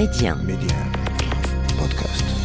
média 0.00 0.34
Podcast. 1.76 2.39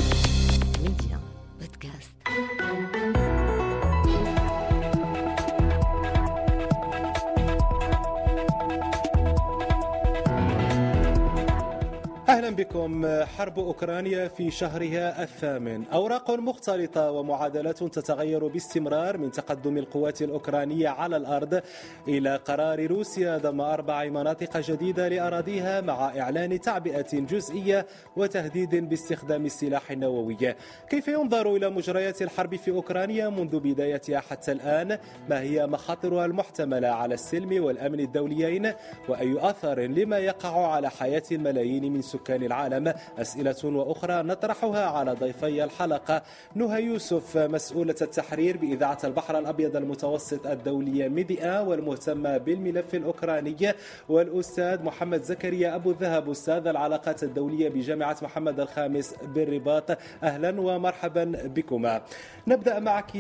أهلا 12.35 12.49
بكم. 12.49 13.23
حرب 13.23 13.59
أوكرانيا 13.59 14.27
في 14.27 14.51
شهرها 14.51 15.23
الثامن. 15.23 15.83
أوراق 15.93 16.31
مختلطة 16.31 17.11
ومعادلات 17.11 17.83
تتغير 17.83 18.47
باستمرار 18.47 19.17
من 19.17 19.31
تقدم 19.31 19.77
القوات 19.77 20.21
الأوكرانية 20.21 20.89
على 20.89 21.17
الأرض 21.17 21.61
إلى 22.07 22.35
قرار 22.35 22.87
روسيا 22.87 23.37
ضم 23.37 23.61
أربع 23.61 24.05
مناطق 24.05 24.57
جديدة 24.57 25.07
لأراضيها 25.07 25.81
مع 25.81 26.19
إعلان 26.19 26.61
تعبئة 26.61 27.19
جزئية 27.19 27.85
وتهديد 28.17 28.89
باستخدام 28.89 29.45
السلاح 29.45 29.91
النووي. 29.91 30.55
كيف 30.89 31.07
ينظر 31.07 31.55
إلى 31.55 31.69
مجريات 31.69 32.21
الحرب 32.21 32.55
في 32.55 32.71
أوكرانيا 32.71 33.29
منذ 33.29 33.59
بدايتها 33.59 34.19
حتى 34.19 34.51
الآن؟ 34.51 34.97
ما 35.29 35.41
هي 35.41 35.67
مخاطرها 35.67 36.25
المحتملة 36.25 36.87
على 36.87 37.13
السلم 37.13 37.63
والأمن 37.63 37.99
الدوليين؟ 37.99 38.71
وأي 39.09 39.49
أثر 39.49 39.79
لما 39.79 40.17
يقع 40.17 40.67
على 40.67 40.89
حياة 40.89 41.23
الملايين 41.31 41.93
من 41.93 42.01
سكان 42.01 42.24
العالم. 42.29 42.93
أسئلة 43.17 43.55
وأخرى 43.63 44.23
نطرحها 44.23 44.85
على 44.85 45.13
ضيفي 45.13 45.63
الحلقة. 45.63 46.21
نهى 46.55 46.83
يوسف 46.83 47.37
مسؤولة 47.37 47.95
التحرير 48.01 48.57
بإذاعة 48.57 48.97
البحر 49.03 49.39
الأبيض 49.39 49.75
المتوسط 49.75 50.47
الدولية 50.47 51.07
ميديا 51.07 51.59
والمهتمة 51.59 52.37
بالملف 52.37 52.95
الأوكراني. 52.95 53.73
والأستاذ 54.09 54.83
محمد 54.83 55.23
زكريا 55.23 55.75
أبو 55.75 55.91
الذهب 55.91 56.29
أستاذ 56.29 56.67
العلاقات 56.67 57.23
الدولية 57.23 57.69
بجامعة 57.69 58.17
محمد 58.21 58.59
الخامس 58.59 59.15
بالرباط. 59.35 59.97
أهلا 60.23 60.61
ومرحبا 60.61 61.23
بكما. 61.45 62.01
نبدأ 62.47 62.79
معك 62.79 63.15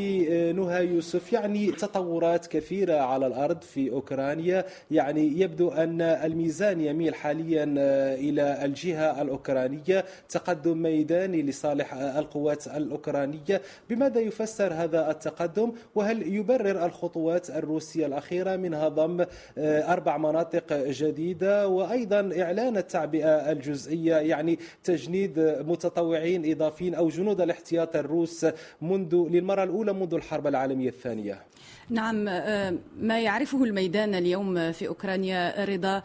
نهى 0.55 0.85
يوسف. 0.85 1.33
يعني 1.33 1.71
تطورات 1.71 2.47
كثيرة 2.47 2.97
على 2.97 3.27
الأرض 3.27 3.61
في 3.61 3.91
أوكرانيا. 3.91 4.65
يعني 4.91 5.39
يبدو 5.41 5.69
أن 5.69 6.01
الميزان 6.01 6.81
يميل 6.81 7.15
حاليا 7.15 7.63
إلى 8.13 8.65
الجهة 8.65 8.94
الأوكرانية 8.95 10.05
تقدم 10.29 10.77
ميداني 10.81 11.41
لصالح 11.41 11.93
القوات 11.93 12.67
الأوكرانية. 12.67 13.61
بماذا 13.89 14.19
يفسر 14.19 14.73
هذا 14.73 15.11
التقدم؟ 15.11 15.71
وهل 15.95 16.33
يبرر 16.35 16.85
الخطوات 16.85 17.49
الروسية 17.49 18.05
الأخيرة 18.05 18.55
منها 18.55 18.87
ضم 18.87 19.25
أربع 19.57 20.17
مناطق 20.17 20.73
جديدة؟ 20.73 21.67
وأيضا 21.67 22.31
إعلان 22.41 22.77
التعبئة 22.77 23.51
الجزئية 23.51 24.15
يعني 24.15 24.59
تجنيد 24.83 25.39
متطوعين 25.67 26.51
إضافيين 26.51 26.95
أو 26.95 27.09
جنود 27.09 27.41
الاحتياط 27.41 27.95
الروس 27.95 28.45
منذ 28.81 29.27
للمرة 29.29 29.63
الأولى 29.63 29.93
منذ 29.93 30.13
الحرب 30.13 30.47
العالمية 30.47 30.89
الثانية. 30.89 31.41
نعم 31.89 32.15
ما 32.99 33.19
يعرفه 33.19 33.63
الميدان 33.63 34.15
اليوم 34.15 34.71
في 34.71 34.87
أوكرانيا 34.87 35.65
رضا 35.65 36.01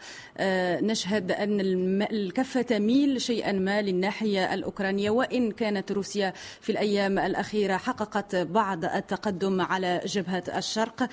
نشهد 0.81 1.31
أن 1.31 1.59
الكفة 2.01 2.77
تميل 2.81 3.21
شيئا 3.21 3.51
ما 3.51 3.81
للناحية 3.81 4.53
الأوكرانية 4.53 5.09
وإن 5.09 5.51
كانت 5.51 5.91
روسيا 5.91 6.33
في 6.61 6.71
الأيام 6.71 7.19
الأخيرة 7.19 7.77
حققت 7.77 8.35
بعض 8.35 8.85
التقدم 8.85 9.61
على 9.61 10.01
جبهة 10.05 10.43
الشرق 10.57 11.09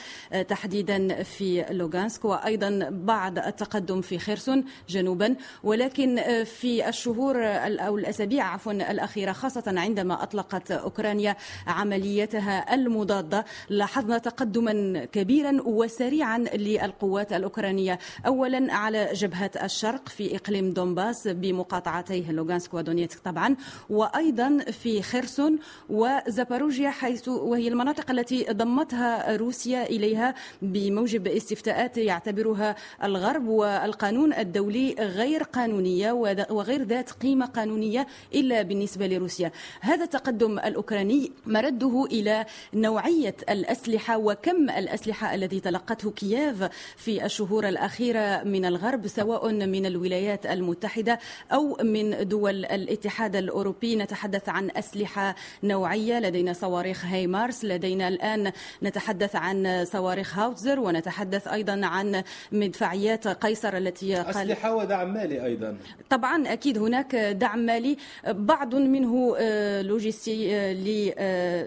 تحديدا 0.48 1.22
في 1.22 1.64
لوغانسك 1.70 2.24
وأيضا 2.24 2.88
بعض 2.90 3.38
التقدم 3.38 4.00
في 4.00 4.18
خيرسون 4.18 4.64
جنوبا. 4.88 5.36
ولكن 5.62 6.20
في 6.44 6.88
الشهور 6.88 7.36
أو 7.64 7.98
الأسابيع 7.98 8.44
عفوا 8.44 8.72
الأخيرة 8.72 9.32
خاصة 9.32 9.64
عندما 9.66 10.22
أطلقت 10.22 10.70
أوكرانيا 10.70 11.36
عمليتها 11.66 12.74
المضادة 12.74 13.44
لاحظنا 13.68 14.18
تقدم 14.18 14.38
تقدما 14.38 15.04
كبيرا 15.04 15.62
وسريعا 15.64 16.38
للقوات 16.38 17.32
الأوكرانية. 17.32 17.98
اولا 18.26 18.74
على 18.74 19.08
جبهة 19.12 19.50
الشرق 19.62 20.08
في 20.08 20.36
إقليم 20.36 20.70
دونباس 20.70 21.28
بمقاطعتيه 21.58 22.32
لوغانسك 22.32 22.74
ودونيتسك 22.74 23.18
طبعا 23.18 23.56
وأيضا 23.90 24.58
في 24.58 25.02
خرسون 25.02 25.58
وزاباروجيا 25.88 26.90
حيث 26.90 27.28
وهي 27.28 27.68
المناطق 27.68 28.10
التي 28.10 28.44
ضمتها 28.50 29.36
روسيا 29.36 29.86
إليها 29.86 30.34
بموجب 30.62 31.26
استفتاءات 31.26 31.98
يعتبرها 31.98 32.76
الغرب 33.04 33.48
والقانون 33.48 34.32
الدولي 34.32 34.94
غير 34.98 35.42
قانونية 35.42 36.12
وغير 36.50 36.82
ذات 36.82 37.10
قيمة 37.10 37.46
قانونية 37.46 38.06
إلا 38.34 38.62
بالنسبة 38.62 39.06
لروسيا. 39.06 39.52
هذا 39.80 40.04
التقدم 40.04 40.58
الأوكراني 40.58 41.32
مرده 41.46 42.04
إلى 42.04 42.46
نوعية 42.74 43.36
الأسلحة 43.50 44.18
وكم 44.18 44.70
الأسلحة 44.70 45.34
الذي 45.34 45.60
تلقته 45.60 46.10
كييف 46.10 46.64
في 46.96 47.24
الشهور 47.24 47.68
الأخيرة 47.68 48.42
من 48.44 48.64
الغرب 48.64 49.06
سواء 49.06 49.52
من 49.52 49.86
الولايات 49.86 50.46
المتحدة 50.46 51.18
أو 51.52 51.76
من 51.82 52.28
دول 52.28 52.64
الاتحاد 52.64 53.36
الأوروبي. 53.36 53.96
نتحدث 53.96 54.48
عن 54.48 54.70
أسلحة 54.76 55.34
نوعية. 55.62 56.20
لدينا 56.20 56.52
صواريخ 56.52 57.04
هايمارس 57.04 57.64
لدينا 57.64 58.08
الآن 58.08 58.52
نتحدث 58.82 59.36
عن 59.36 59.84
صواريخ 59.84 60.38
هاوتزر 60.38 60.80
ونتحدث 60.80 61.48
أيضا 61.48 61.86
عن 61.86 62.22
مدفعيات 62.52 63.28
قيصر 63.28 63.76
التي 63.76 64.14
قال 64.14 64.26
أسلحة 64.26 64.74
ودعم 64.74 65.14
مالي 65.14 65.44
أيضا. 65.44 65.76
طبعا 66.10 66.52
أكيد 66.52 66.78
هناك 66.78 67.16
دعم 67.16 67.58
مالي. 67.58 67.96
بعض 68.26 68.74
منه 68.74 69.38
لوجستي 69.80 70.74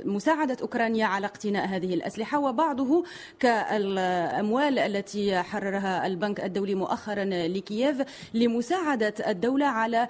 لمساعدة 0.06 0.58
أوكرانيا 0.62 1.06
على 1.06 1.25
اقتناء 1.25 1.66
هذه 1.66 1.94
الأسلحة 1.94 2.40
وبعضه 2.40 3.03
كالأموال 3.40 4.80
التي 4.80 5.41
حررها 5.41 6.08
البنك 6.08 6.44
الدولي 6.44 6.75
مؤخرا 6.75 7.24
لكييف 7.25 8.02
لمساعدة 8.34 9.14
الدولة 9.28 9.71
على 9.72 10.08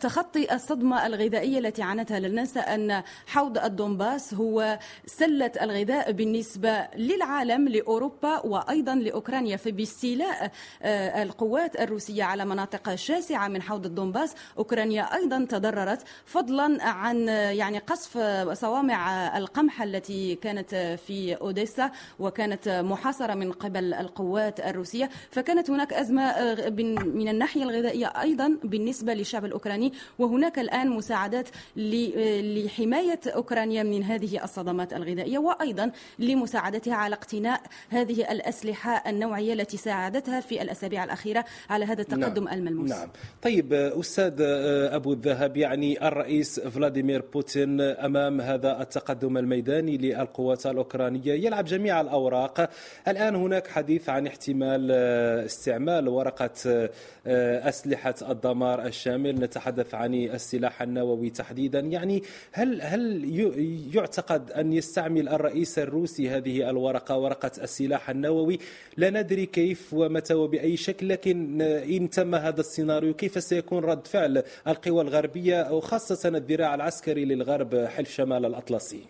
تخطي 0.00 0.54
الصدمة 0.54 1.06
الغذائية 1.06 1.58
التي 1.58 1.82
عانتها 1.82 2.20
لا 2.20 2.28
ننسى 2.28 2.60
أن 2.60 3.02
حوض 3.26 3.58
الدنباس 3.58 4.34
هو 4.34 4.78
سلة 5.06 5.52
الغذاء 5.62 6.12
بالنسبة 6.12 6.88
للعالم 6.96 7.68
لأوروبا 7.68 8.46
وأيضا 8.46 8.94
لأوكرانيا. 8.94 9.56
فباستيلاء 9.56 10.50
القوات 11.22 11.80
الروسية 11.80 12.24
على 12.24 12.44
مناطق 12.44 12.94
شاسعة 12.94 13.48
من 13.48 13.62
حوض 13.62 13.86
الدنباس 13.86 14.34
أوكرانيا 14.58 15.14
أيضا 15.14 15.46
تضررت 15.48 16.02
فضلا 16.24 16.84
عن 16.84 17.28
يعني 17.28 17.78
قصف 17.78 18.18
صوامع 18.52 19.38
القمح 19.38 19.82
التي 19.82 20.34
كانت 20.34 20.74
في 21.06 21.34
أوديسا 21.34 21.90
وكانت 22.18 22.68
محاصرة 22.68 23.34
من 23.34 23.52
قبل 23.52 23.94
القوات 23.94 24.60
الروسية. 24.60 25.10
فكانت 25.30 25.70
هناك 25.70 25.92
أزمة 25.92 26.54
من 27.04 27.28
الناحية 27.28 27.62
الغذائية 27.62 28.06
أيضا 28.06 28.56
بالنسبة 28.64 28.99
للشعب 29.08 29.44
الأوكراني 29.44 29.92
وهناك 30.18 30.58
الآن 30.58 30.90
مساعدات 30.90 31.48
لحماية 31.76 33.20
أوكرانيا 33.26 33.82
من 33.82 34.02
هذه 34.02 34.44
الصدمات 34.44 34.92
الغذائية 34.92 35.38
وأيضا 35.38 35.90
لمساعدتها 36.18 36.94
على 36.94 37.14
اقتناء 37.14 37.60
هذه 37.88 38.32
الأسلحة 38.32 39.10
النوعية 39.10 39.52
التي 39.52 39.76
ساعدتها 39.76 40.40
في 40.40 40.62
الأسابيع 40.62 41.04
الأخيرة 41.04 41.44
على 41.70 41.84
هذا 41.84 42.00
التقدم 42.02 42.44
نعم. 42.44 42.54
الملموس. 42.54 42.90
نعم. 42.90 43.08
طيب 43.42 43.72
أستاذ 43.72 44.34
أبو 44.92 45.12
الذهب 45.12 45.56
يعني 45.56 46.08
الرئيس 46.08 46.60
فلاديمير 46.60 47.24
بوتين 47.32 47.80
أمام 47.80 48.40
هذا 48.40 48.82
التقدم 48.82 49.36
الميداني 49.38 49.96
للقوات 49.96 50.66
الأوكرانية 50.66 51.32
يلعب 51.32 51.64
جميع 51.64 52.00
الأوراق. 52.00 52.70
الآن 53.08 53.34
هناك 53.36 53.66
حديث 53.66 54.08
عن 54.08 54.26
احتمال 54.26 54.90
استعمال 55.46 56.08
ورقة 56.08 56.90
أسلحة 57.68 58.14
الدمار 58.30 58.88
الشامل 58.90 59.34
نتحدث 59.34 59.94
عن 59.94 60.14
السلاح 60.14 60.82
النووي 60.82 61.30
تحديدا. 61.30 61.80
يعني 61.80 62.22
هل 62.52 62.82
هل 62.82 63.24
يعتقد 63.94 64.50
أن 64.50 64.72
يستعمل 64.72 65.28
الرئيس 65.28 65.78
الروسي 65.78 66.30
هذه 66.30 66.70
الورقة 66.70 67.18
ورقة 67.18 67.52
السلاح 67.62 68.10
النووي؟ 68.10 68.58
لا 68.96 69.10
ندري 69.10 69.46
كيف 69.46 69.94
ومتى 69.94 70.34
وبأي 70.34 70.76
شكل 70.76 71.08
لكن 71.08 71.62
إن 71.62 72.10
تم 72.10 72.34
هذا 72.34 72.60
السيناريو 72.60 73.14
كيف 73.14 73.42
سيكون 73.42 73.84
رد 73.84 74.06
فعل 74.06 74.42
القوى 74.68 75.02
الغربية 75.02 75.72
وخاصة 75.72 76.28
الذراع 76.28 76.74
العسكري 76.74 77.24
للغرب 77.24 77.74
حلف 77.74 78.10
شمال 78.10 78.46
الأطلسي؟ 78.46 79.00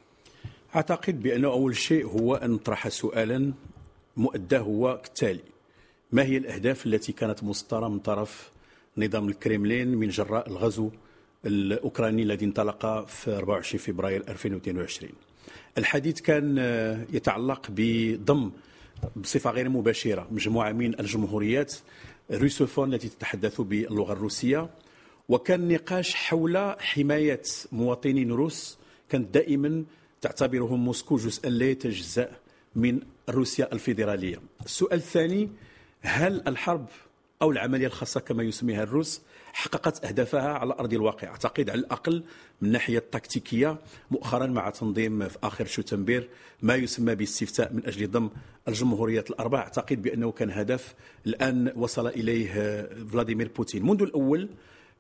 أعتقد 0.77 1.23
بأنه 1.23 1.49
أول 1.49 1.77
شيء 1.77 2.07
هو 2.07 2.35
أن 2.35 2.51
نطرح 2.51 2.89
سؤالا 2.89 3.53
مؤداه 4.17 4.59
هو 4.59 5.01
كالتالي 5.03 5.41
ما 6.13 6.23
هي 6.23 6.37
الأهداف 6.37 6.87
التي 6.87 7.13
كانت 7.13 7.45
مسطرة 7.45 7.89
من 7.89 7.99
طرف 7.99 8.51
نظام 8.97 9.29
الكريملين 9.29 9.89
من 9.89 10.09
جراء 10.09 10.49
الغزو 10.49 10.91
الأوكراني 11.47 12.23
الذي 12.23 12.45
انطلق 12.45 13.07
في 13.07 13.37
24 13.37 13.79
فبراير 13.79 14.25
2022 14.29 15.13
الحديث 15.79 16.21
كان 16.21 16.59
يتعلق 17.13 17.67
بضم 17.71 18.51
بصفة 19.17 19.51
غير 19.51 19.69
مباشرة 19.69 20.29
مجموعة 20.31 20.73
من 20.73 21.01
الجمهوريات 21.01 21.75
الروسوفون 22.31 22.95
التي 22.95 23.09
تتحدث 23.09 23.61
باللغة 23.61 24.13
الروسية. 24.13 24.71
وكان 25.29 25.69
نقاش 25.69 26.15
حول 26.15 26.75
حماية 26.79 27.43
مواطنين 27.73 28.33
روس. 28.33 28.79
كانت 29.09 29.35
دائما 29.35 29.85
تعتبرهم 30.21 30.85
موسكو 30.85 31.17
جزءا 31.17 31.51
لا 31.51 31.71
يتجزأ 31.71 32.31
من 32.77 33.01
روسيا 33.29 33.73
الفيدرالية. 33.73 34.41
السؤال 34.65 34.99
الثاني 34.99 35.49
هل 36.01 36.43
الحرب 36.49 36.87
أو 37.43 37.51
العملية 37.51 37.87
الخاصة 37.87 38.21
كما 38.21 38.43
يسميها 38.43 38.83
الروس 38.83 39.23
حققت 39.53 40.05
أهدافها 40.05 40.49
على 40.53 40.75
أرض 40.75 40.93
الواقع. 40.93 41.29
أعتقد 41.29 41.71
على 41.71 41.79
الأقل 41.81 42.25
من 42.61 42.69
الناحيه 42.69 42.99
التكتيكية 42.99 43.79
مؤخرا 44.11 44.47
مع 44.47 44.71
تنظيم 44.71 45.29
في 45.29 45.39
آخر 45.43 45.67
شوتنبير 45.67 46.29
ما 46.63 46.75
يسمى 46.75 47.15
باستفتاء 47.15 47.73
من 47.73 47.87
أجل 47.87 48.11
ضم 48.11 48.31
الجمهوريات 48.69 49.31
الاربع 49.31 49.59
أعتقد 49.59 50.03
بأنه 50.03 50.33
كان 50.33 50.51
هدف 50.51 50.95
الآن 51.27 51.73
وصل 51.77 52.07
إليه 52.07 52.53
فلاديمير 53.13 53.51
بوتين. 53.57 53.87
منذ 53.87 54.03
الأول 54.03 54.49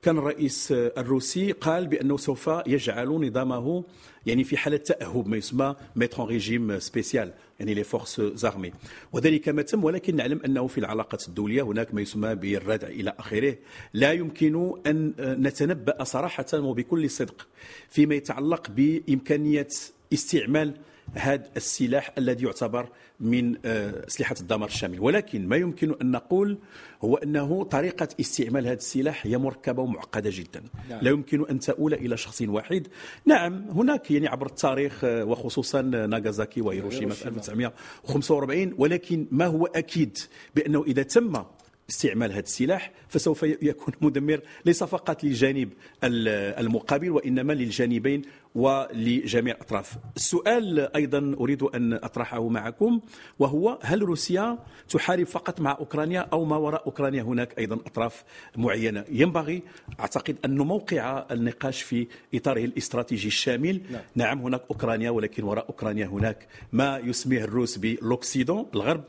كان 0.02 0.18
الرئيس 0.18 0.72
الروسي 0.72 1.52
قال 1.52 1.86
بأنه 1.86 2.16
سوف 2.16 2.50
يجعل 2.66 3.08
نظامه 3.08 3.84
يعني 4.26 4.44
في 4.44 4.56
حالة 4.56 4.76
تأهب 4.76 5.28
ما 5.28 5.36
يسمى 5.36 5.76
mettre 5.96 6.20
en 6.20 6.28
régime 6.28 6.78
spécial 6.78 7.32
يعني 7.60 7.74
les 7.74 7.84
forces 7.84 8.20
armées 8.20 8.72
وذلك 9.12 9.48
ما 9.48 9.62
تم 9.62 9.84
ولكن 9.84 10.16
نعلم 10.16 10.40
أنه 10.44 10.66
في 10.66 10.78
العلاقات 10.78 11.28
الدولية 11.28 11.62
هناك 11.62 11.94
ما 11.94 12.00
يسمى 12.00 12.34
بالردع 12.34 12.88
إلى 12.88 13.14
آخره. 13.18 13.56
لا 13.94 14.12
يمكن 14.12 14.74
أن 14.86 15.14
نتنبأ 15.18 16.04
صراحة 16.04 16.46
وبكل 16.54 17.10
صدق 17.10 17.48
فيما 17.88 18.14
يتعلق 18.14 18.70
بإمكانية 18.70 19.68
استعمال 20.12 20.74
هذا 21.14 21.50
السلاح 21.56 22.12
الذي 22.18 22.44
يعتبر 22.44 22.88
من 23.20 23.56
آه، 23.64 24.06
أسلحة 24.06 24.34
الدمار 24.40 24.68
الشامل. 24.68 25.00
ولكن 25.00 25.48
ما 25.48 25.56
يمكن 25.56 25.94
أن 26.02 26.10
نقول 26.10 26.58
هو 27.04 27.16
أنه 27.16 27.64
طريقة 27.64 28.08
استعمال 28.20 28.66
هذا 28.66 28.76
السلاح 28.76 29.26
هي 29.26 29.38
مركبة 29.38 29.82
ومعقدة 29.82 30.30
جدا. 30.32 30.62
نعم. 30.90 31.00
لا 31.02 31.10
يمكن 31.10 31.46
أن 31.50 31.58
تؤول 31.60 31.94
إلى 31.94 32.16
شخص 32.16 32.42
واحد. 32.42 32.86
نعم 33.26 33.64
هناك 33.70 34.10
يعني 34.10 34.28
عبر 34.28 34.46
التاريخ 34.46 35.04
آه، 35.04 35.24
وخصوصا 35.24 35.82
ناغازاكي 35.82 36.60
وهيروشيما 36.60 37.14
في 37.14 37.28
1945 37.28 38.74
ولكن 38.78 39.26
ما 39.30 39.46
هو 39.46 39.66
أكيد 39.66 40.18
بأنه 40.54 40.84
إذا 40.86 41.02
تم 41.02 41.44
استعمال 41.90 42.32
هذا 42.32 42.40
السلاح 42.40 42.92
فسوف 43.08 43.42
يكون 43.42 43.94
مدمر 44.06 44.40
ليس 44.64 44.84
فقط 44.84 45.24
للجانب 45.24 45.68
المقابل 46.04 47.10
وإنما 47.10 47.52
للجانبين 47.52 48.22
ولجميع 48.54 49.54
الأطراف. 49.54 49.96
السؤال 50.16 50.96
أيضا 50.96 51.36
أريد 51.40 51.62
أن 51.62 51.92
أطرحه 51.92 52.48
معكم 52.48 53.00
وهو 53.38 53.78
هل 53.82 54.02
روسيا 54.02 54.58
تحارب 54.88 55.26
فقط 55.26 55.60
مع 55.60 55.76
أوكرانيا 55.80 56.20
أو 56.32 56.44
ما 56.44 56.56
وراء 56.56 56.86
أوكرانيا 56.86 57.22
هناك 57.22 57.58
أيضا 57.58 57.74
أطراف 57.74 58.24
معينة؟ 58.56 59.04
ينبغي 59.10 59.62
أعتقد 60.00 60.36
أن 60.44 60.54
نوقع 60.54 61.26
النقاش 61.30 61.82
في 61.82 62.06
إطاره 62.34 62.64
الاستراتيجي 62.64 63.28
الشامل. 63.28 63.80
نعم, 63.90 64.02
نعم 64.14 64.38
هناك 64.42 64.62
أوكرانيا 64.70 65.10
ولكن 65.10 65.44
وراء 65.44 65.66
أوكرانيا 65.68 66.06
هناك 66.06 66.46
ما 66.72 66.98
يسميه 66.98 67.44
الروس 67.44 67.78
ب 67.78 67.86
l'Occident 67.86 68.66
الغرب 68.74 69.04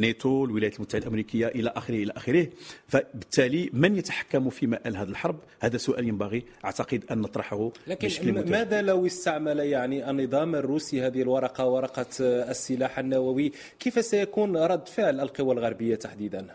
نيتو 0.00 0.44
الولايات 0.44 0.76
المتحدة 0.76 1.02
الأمريكية 1.02 1.46
إلى 1.46 1.72
آخره 1.76 1.94
إلى 1.94 2.12
آخره. 2.16 2.46
فبالتالي 2.88 3.70
من 3.72 3.96
يتحكم 3.96 4.50
في 4.50 4.66
مآل 4.66 4.96
هذه 4.96 5.08
الحرب؟ 5.08 5.38
هذا 5.60 5.76
سؤال 5.76 6.08
ينبغي 6.08 6.42
أعتقد 6.64 7.04
أن 7.10 7.18
نطرحه 7.18 7.70
لكن 7.86 8.08
ماذا 8.50 8.82
لو 8.82 9.06
استعمل 9.06 9.58
يعني 9.58 10.10
النظام 10.10 10.54
الروسي 10.54 11.02
هذه 11.02 11.22
الورقة 11.22 11.66
ورقة 11.66 12.06
السلاح 12.20 12.98
النووي؟ 12.98 13.52
كيف 13.80 14.04
سيكون 14.04 14.56
رد 14.56 14.88
فعل 14.88 15.20
القوى 15.20 15.54
الغربية 15.54 15.94
تحديدا؟ 15.94 16.46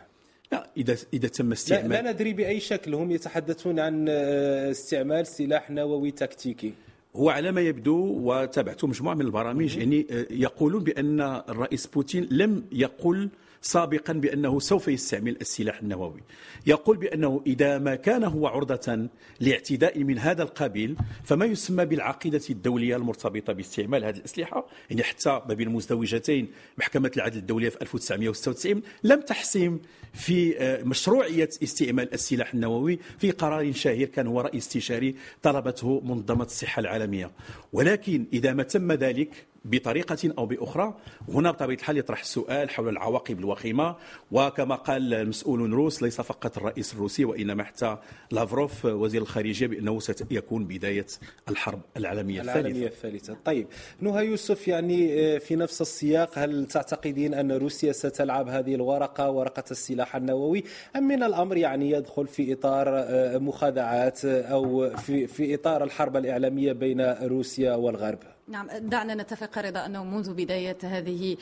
لا 0.51 0.69
إذا 0.78 0.98
إذا 1.13 1.28
تم 1.28 1.51
استعمال 1.51 1.89
لا, 1.89 2.01
لا 2.01 2.12
ندري 2.12 2.34
بأي 2.34 2.60
شكل. 2.60 2.94
هم 2.94 3.12
يتحدثون 3.12 3.80
عن 3.80 4.10
استعمال 4.10 5.28
سلاح 5.28 5.72
نووي 5.72 6.12
تكتيكي. 6.12 6.74
هو 7.18 7.30
على 7.30 7.52
ما 7.52 7.62
يبدو 7.62 7.98
وتابعت 8.24 8.86
مجموعة 8.86 9.14
من 9.14 9.22
البرامج 9.22 9.78
يعني 9.78 10.08
آه، 10.12 10.28
يقولون 10.31 10.84
بأن 10.84 11.22
الرئيس 11.22 11.88
بوتين 11.88 12.28
لم 12.31 12.64
يقل 12.72 13.30
سابقا 13.62 14.13
بأنه 14.13 14.59
سوف 14.59 14.88
يستعمل 14.88 15.38
السلاح 15.42 15.80
النووي. 15.80 16.21
يقول 16.68 16.98
بأنه 16.98 17.42
إذا 17.48 17.77
ما 17.77 17.95
كان 17.95 18.24
هو 18.24 18.48
عرضة 18.48 19.09
لاعتداء 19.39 20.04
من 20.04 20.19
هذا 20.19 20.44
القبيل 20.44 20.95
فما 21.24 21.45
يسمى 21.45 21.86
بالعقيدة 21.86 22.42
الدولية 22.50 22.95
المرتبطة 22.95 23.54
باستعمال 23.54 24.04
هذه 24.04 24.18
الأسلحة؟ 24.18 24.68
يعني 24.89 25.04
حتى 25.04 25.30
ما 25.30 25.54
بين 25.54 25.68
المزدوجتين 25.68 26.48
محكمة 26.77 27.12
العدل 27.18 27.38
الدولية 27.38 27.69
في 27.69 27.81
1996 27.81 28.81
لم 29.04 29.21
تحسم 29.21 29.80
في 30.13 30.57
آه، 30.60 30.83
مشروعية 30.83 31.50
استعمال 31.63 32.13
السلاح 32.13 32.53
النووي 32.53 33.00
في 33.19 33.31
قرار 33.31 33.74
شهير 33.74 34.07
كان 34.07 34.27
هو 34.27 34.42
رئيس 34.42 34.68
استشاري 34.68 35.15
طلبته 35.44 36.01
منظمة 36.06 36.44
الصحة 36.44 36.80
العالمية. 36.80 37.31
ولكن 37.74 38.25
إذا 38.33 38.53
ما 38.53 38.63
تم 38.63 38.92
ذلك 38.92 39.30
بطريقة 39.72 40.34
أو 40.38 40.46
بأخرى. 40.46 40.94
هنا 41.30 41.52
بطبيعة 41.52 41.78
الحال 41.78 41.98
يطرح 41.98 42.22
السؤال 42.22 42.69
حول 42.69 42.90
العواقب 42.90 43.40
الوخيمة. 43.40 43.96
وكما 44.31 44.75
قال 44.75 45.14
المسؤول 45.14 45.74
روس 45.74 46.04
ليس 46.04 46.22
فقط 46.22 46.58
الرئيس 46.58 46.94
الروسي 46.94 47.25
وإنما 47.25 47.64
حتى 47.64 47.98
لافروف 48.31 48.86
وزير 48.86 49.22
الخارجية 49.22 49.68
بأنه 49.68 50.00
سيكون 50.00 50.66
بداية 50.66 51.06
الحرب 51.50 51.81
العالمية 51.98 52.42
الثالثة 52.42 52.60
العالمية 52.60 52.88
الثالثة. 52.88 53.38
طيب 53.46 53.68
نهى 54.02 54.25
يوسف 54.25 54.68
يعني 54.68 55.19
آه، 55.36 55.38
في 55.38 55.56
نفس 55.56 55.81
السياق 55.81 56.30
هل 56.40 56.66
تعتقدين 56.66 57.34
أن 57.34 57.52
روسيا 57.52 57.92
ستلعب 57.92 58.50
هذه 58.50 58.75
الورقة 58.75 59.31
ورقة 59.31 59.63
السلاح 59.72 60.16
النووي؟ 60.16 60.63
أم 60.96 61.04
من 61.04 61.24
الأمر 61.24 61.58
يعني 61.58 61.92
يدخل 61.92 62.28
في 62.28 62.54
إطار 62.54 62.88
آه، 62.90 63.38
مخادعات 63.38 64.25
أو 64.25 64.90
في, 64.90 65.28
في 65.28 65.56
إطار 65.56 65.84
الحرب 65.84 66.18
الإعلامية 66.18 66.74
بين 66.74 67.02
روسيا 67.02 67.75
والغرب؟ 67.75 68.37
نعم 68.50 68.68
دعنا 68.68 69.16
نتفق 69.16 69.58
رضا 69.58 69.86
أنه 69.86 70.04
منذ 70.04 70.34
بداية 70.34 70.78
هذه 70.84 71.38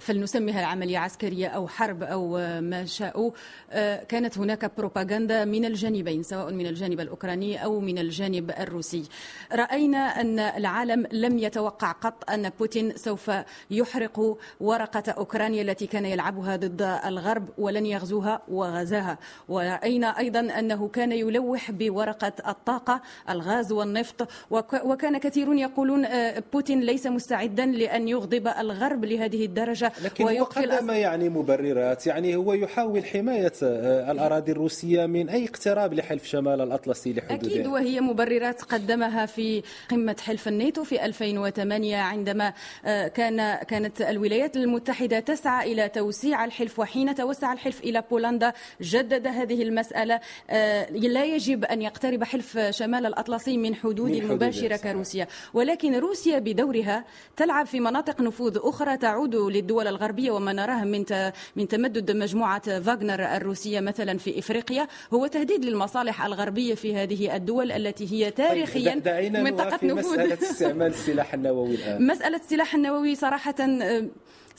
فلنسميها 0.00 0.66
عملية 0.66 0.98
عسكرية 0.98 1.48
أو 1.48 1.68
حرب 1.68 2.02
أو 2.02 2.36
ما 2.60 2.84
شاءوا 2.84 3.30
آه، 3.70 4.04
كانت 4.04 4.38
هناك 4.38 4.70
بروباغندا 4.76 5.44
من 5.44 5.64
الجانبين 5.64 6.22
سواء 6.22 6.52
من 6.52 6.66
الجانب 6.66 7.00
الأوكراني 7.00 7.64
أو 7.64 7.80
من 7.80 7.98
الجانب 7.98 8.50
الروسي. 8.50 9.08
رأينا 9.52 9.98
أن 9.98 10.38
العالم 10.38 11.06
لم 11.12 11.38
يتوقع 11.38 11.92
قط 11.92 12.30
أن 12.30 12.50
بوتين 12.58 12.96
سوف 12.96 13.30
يحرق 13.70 14.38
ورقة 14.60 15.12
أوكرانيا 15.12 15.62
التي 15.62 15.86
كان 15.86 16.06
يلعبها 16.06 16.56
ضد 16.56 16.82
الغرب 16.82 17.48
ولن 17.58 17.86
يغزوها 17.86 18.42
وغزاها. 18.48 19.18
ورأينا 19.48 20.18
أيضا 20.18 20.40
أنه 20.40 20.88
كان 20.88 21.12
يلوح 21.12 21.70
بورقة 21.70 22.32
الطاقة 22.48 23.02
الغاز 23.30 23.72
والنفط 23.72 24.28
وكان 24.50 25.18
كثيرون 25.18 25.58
يقولون 25.58 26.04
آه، 26.04 26.38
بوتين 26.52 26.80
ليس 26.80 27.06
مستعدا 27.06 27.66
لأن 27.66 28.08
يغضب 28.08 28.48
الغرب 28.48 29.04
لهذه 29.04 29.44
الدرجة 29.44 29.92
لكن 30.04 30.24
ويقفل 30.24 30.70
هو 30.70 30.76
قدم 30.76 30.90
يعني 30.90 31.28
مبررات 31.28 32.06
يعني 32.06 32.36
هو 32.36 32.52
يحاول 32.52 33.04
حماية 33.04 33.52
آه، 33.62 34.12
الأراضي 34.12 34.52
الروسية 34.52 35.06
من 35.06 35.28
أي 35.28 35.44
اقتراب 35.44 35.94
لحلف 35.94 36.24
شمال 36.24 36.60
الأطلسي 36.60 37.12
لحدوده. 37.12 37.54
أكيد 37.54 37.66
وهي 37.66 38.00
مبررات 38.00 38.62
قدمها 38.62 39.26
في 39.26 39.62
قمة 39.88 40.16
حلف 40.20 40.48
الناتو 40.48 40.84
في 40.84 41.04
2008 41.04 41.96
عندما 41.96 42.52
آه، 42.84 43.08
كان 43.08 43.54
كانت 43.54 44.02
الولايات 44.02 44.56
المتحدة 44.56 45.20
تسعى 45.20 45.72
إلى 45.72 45.88
توسيع 45.88 46.44
الحلف 46.44 46.78
وحين 46.78 47.14
توسع 47.14 47.52
الحلف 47.52 47.80
إلى 47.80 48.02
بولندا 48.10 48.52
جدد 48.80 49.26
هذه 49.26 49.62
المسألة 49.62 50.20
آه، 50.50 50.90
لا 50.90 51.24
يجب 51.24 51.64
أن 51.64 51.82
يقترب 51.82 52.24
حلف 52.24 52.58
شمال 52.70 53.06
الأطلسي 53.06 53.56
من 53.56 53.74
حدود 53.74 54.10
المباشرة 54.10 54.76
كروسيا. 54.76 55.26
ولكن 55.54 55.94
روسيا 55.94 56.37
بدورها 56.40 57.04
تلعب 57.36 57.66
في 57.66 57.80
مناطق 57.80 58.20
نفوذ 58.20 58.58
أخرى 58.62 58.96
تعود 58.96 59.34
للدول 59.36 59.86
الغربية 59.86 60.30
وما 60.30 60.52
نراه 60.52 60.84
من 60.84 61.04
من 61.56 61.68
تمدد 61.68 62.10
مجموعة 62.10 62.80
فاغنر 62.80 63.36
الروسية 63.36 63.80
مثلا 63.80 64.18
في 64.18 64.38
إفريقيا. 64.38 64.88
هو 65.14 65.26
تهديد 65.26 65.64
للمصالح 65.64 66.24
الغربية 66.24 66.74
في 66.74 66.96
هذه 66.96 67.36
الدول 67.36 67.72
التي 67.72 68.12
هي 68.12 68.30
تاريخيا 68.30 69.02
طيب 69.04 69.36
منطقة 69.36 69.86
نفوذ. 69.86 70.12
مسألة 70.12 70.34
استعمال 70.34 70.86
السلاح 70.86 71.34
النووي 71.34 71.74
الآن. 71.74 72.06
مسألة 72.12 72.36
السلاح 72.36 72.74
النووي 72.74 73.14
صراحة 73.14 73.54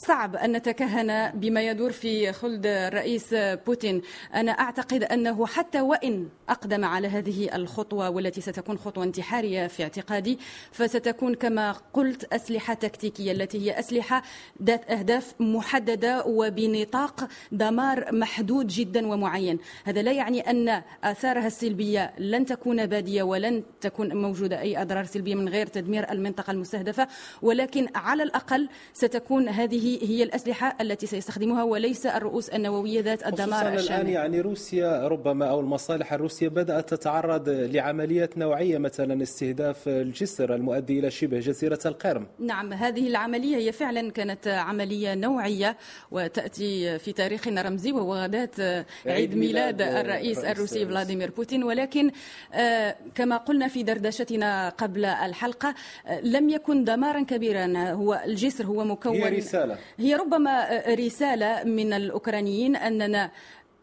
صعب 0.07 0.35
أن 0.35 0.51
نتكهن 0.51 1.31
بما 1.35 1.61
يدور 1.61 1.91
في 1.91 2.33
خلد 2.33 2.65
الرئيس 2.65 3.27
بوتين. 3.33 4.01
أنا 4.35 4.51
أعتقد 4.51 5.03
أنه 5.03 5.45
حتى 5.45 5.81
وإن 5.81 6.29
أقدم 6.49 6.85
على 6.85 7.07
هذه 7.07 7.55
الخطوة 7.55 8.09
والتي 8.09 8.41
ستكون 8.41 8.77
خطوة 8.77 9.03
انتحارية 9.03 9.67
في 9.67 9.83
اعتقادي 9.83 10.39
فستكون 10.71 11.35
كما 11.35 11.71
قلت 11.93 12.33
أسلحة 12.33 12.73
تكتيكية 12.73 13.31
التي 13.31 13.65
هي 13.65 13.79
أسلحة 13.79 14.23
ذات 14.63 14.91
أهداف 14.91 15.33
محددة 15.39 16.23
وبنطاق 16.25 17.27
دمار 17.51 18.15
محدود 18.15 18.67
جدا 18.67 19.07
ومعين. 19.07 19.59
هذا 19.85 20.01
لا 20.01 20.11
يعني 20.11 20.49
أن 20.49 20.81
آثارها 21.03 21.47
السلبية 21.47 22.13
لن 22.17 22.45
تكون 22.45 22.85
بادية 22.85 23.23
ولن 23.23 23.63
تكون 23.81 24.17
موجودة 24.21 24.61
أي 24.61 24.81
أضرار 24.81 25.05
سلبية 25.05 25.35
من 25.35 25.49
غير 25.49 25.67
تدمير 25.67 26.11
المنطقة 26.11 26.51
المستهدفة 26.51 27.07
ولكن 27.41 27.87
على 27.95 28.23
الأقل 28.23 28.69
ستكون 28.93 29.49
هذه 29.49 29.88
هذه 29.89 30.11
هي 30.11 30.23
الأسلحة 30.23 30.77
التي 30.81 31.07
سيستخدمها 31.07 31.63
وليس 31.63 32.05
الرؤوس 32.05 32.49
النووية 32.49 33.01
ذات 33.01 33.27
الدمار 33.27 33.61
الآن 33.61 33.73
الشامل. 33.73 34.09
يعني 34.09 34.41
روسيا 34.41 35.07
ربما 35.07 35.45
أو 35.49 35.59
المصالح 35.59 36.13
الروسية 36.13 36.47
بدأت 36.47 36.89
تتعرض 36.89 37.49
لعمليات 37.49 38.37
نوعية 38.37 38.77
مثلا 38.77 39.23
استهداف 39.23 39.87
الجسر 39.87 40.55
المؤدي 40.55 40.99
إلى 40.99 41.11
شبه 41.11 41.39
جزيرة 41.39 41.79
القرم. 41.85 42.27
نعم 42.39 42.73
هذه 42.73 43.07
العملية 43.07 43.55
هي 43.55 43.71
فعلا 43.71 44.11
كانت 44.11 44.47
عملية 44.47 45.15
نوعية 45.15 45.77
وتأتي 46.11 46.99
في 46.99 47.11
تاريخ 47.13 47.47
رمزي 47.47 47.91
وهو 47.91 48.15
غداة 48.15 48.85
عيد 49.05 49.35
ميلاد 49.35 49.81
الرئيس 49.81 50.39
الروسي. 50.39 50.85
فلاديمير 50.85 51.31
بوتين. 51.31 51.63
ولكن 51.63 52.11
آه، 52.53 52.95
كما 53.15 53.37
قلنا 53.37 53.67
في 53.67 53.83
دردشتنا 53.83 54.69
قبل 54.69 55.05
الحلقة 55.05 55.75
آه، 56.07 56.21
لم 56.21 56.49
يكن 56.49 56.83
دمارا 56.83 57.23
كبيرا. 57.23 57.91
هو 57.91 58.21
الجسر 58.25 58.65
هو 58.65 58.83
مكون 58.83 59.15
هي 59.15 59.37
رسالة. 59.37 59.77
هي 59.97 60.15
ربما 60.15 60.83
رسالة 60.87 61.63
من 61.63 61.93
الأوكرانيين 61.93 62.75
أننا 62.75 63.31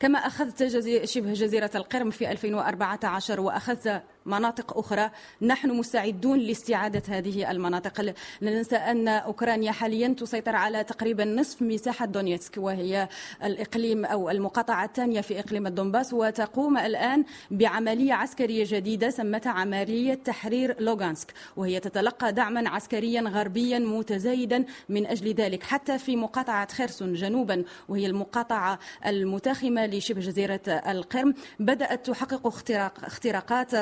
كما 0.00 0.18
أخذت. 0.18 0.66
شبه 1.04 1.32
جزيرة 1.32 1.70
القرم 1.74 2.10
في 2.10 2.30
2014 2.30 3.40
وأخذت 3.40 4.02
مناطق 4.26 4.78
أخرى. 4.78 5.11
نحن 5.42 5.71
مستعدون 5.71 6.38
لاستعادة 6.38 7.02
هذه 7.09 7.50
المناطق. 7.50 8.00
لا 8.00 8.14
ننسى 8.42 8.76
أن 8.76 9.09
أوكرانيا 9.09 9.73
حاليا 9.73 10.09
تسيطر 10.09 10.56
على 10.56 10.85
تقريبا 10.85 11.25
نصف 11.25 11.62
مساحة 11.62 12.06
دونيتسك 12.06 12.56
وهي 12.56 13.09
الإقليم 13.45 14.04
أو 14.04 14.30
المقاطعة 14.30 14.85
الثانية 14.85 15.21
في 15.21 15.40
إقليم 15.40 15.66
الدنباس 15.66 16.12
وتقوم 16.12 16.78
الآن 16.78 17.25
بعملية 17.50 18.12
عسكرية 18.12 18.64
جديدة 18.68 19.11
سمتها 19.11 19.52
عملية 19.52 20.14
تحرير 20.14 20.76
لوغانسك 20.80 21.33
وهي 21.56 21.80
تتلقى 21.80 22.33
دعما 22.33 22.68
عسكريا 22.68 23.21
غربيا 23.21 23.78
متزايدا 23.78 24.64
من 24.88 25.06
أجل 25.06 25.35
ذلك. 25.35 25.62
حتى 25.62 25.99
في 25.99 26.16
مقاطعة 26.16 26.73
خيرسون 26.73 27.14
جنوبا 27.14 27.64
وهي 27.88 28.06
المقاطعة 28.06 28.78
المتاخمة 29.06 29.87
لشبه 29.87 30.21
جزيرة 30.21 30.61
القرم 30.68 31.35
بدأت 31.61 32.06
تحقق 32.06 32.47
اختراق 32.47 33.04
اختراقات 33.04 33.75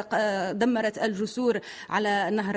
دمرت 0.53 0.99
الجسور 0.99 1.61
على 1.91 2.31
نهر 2.31 2.57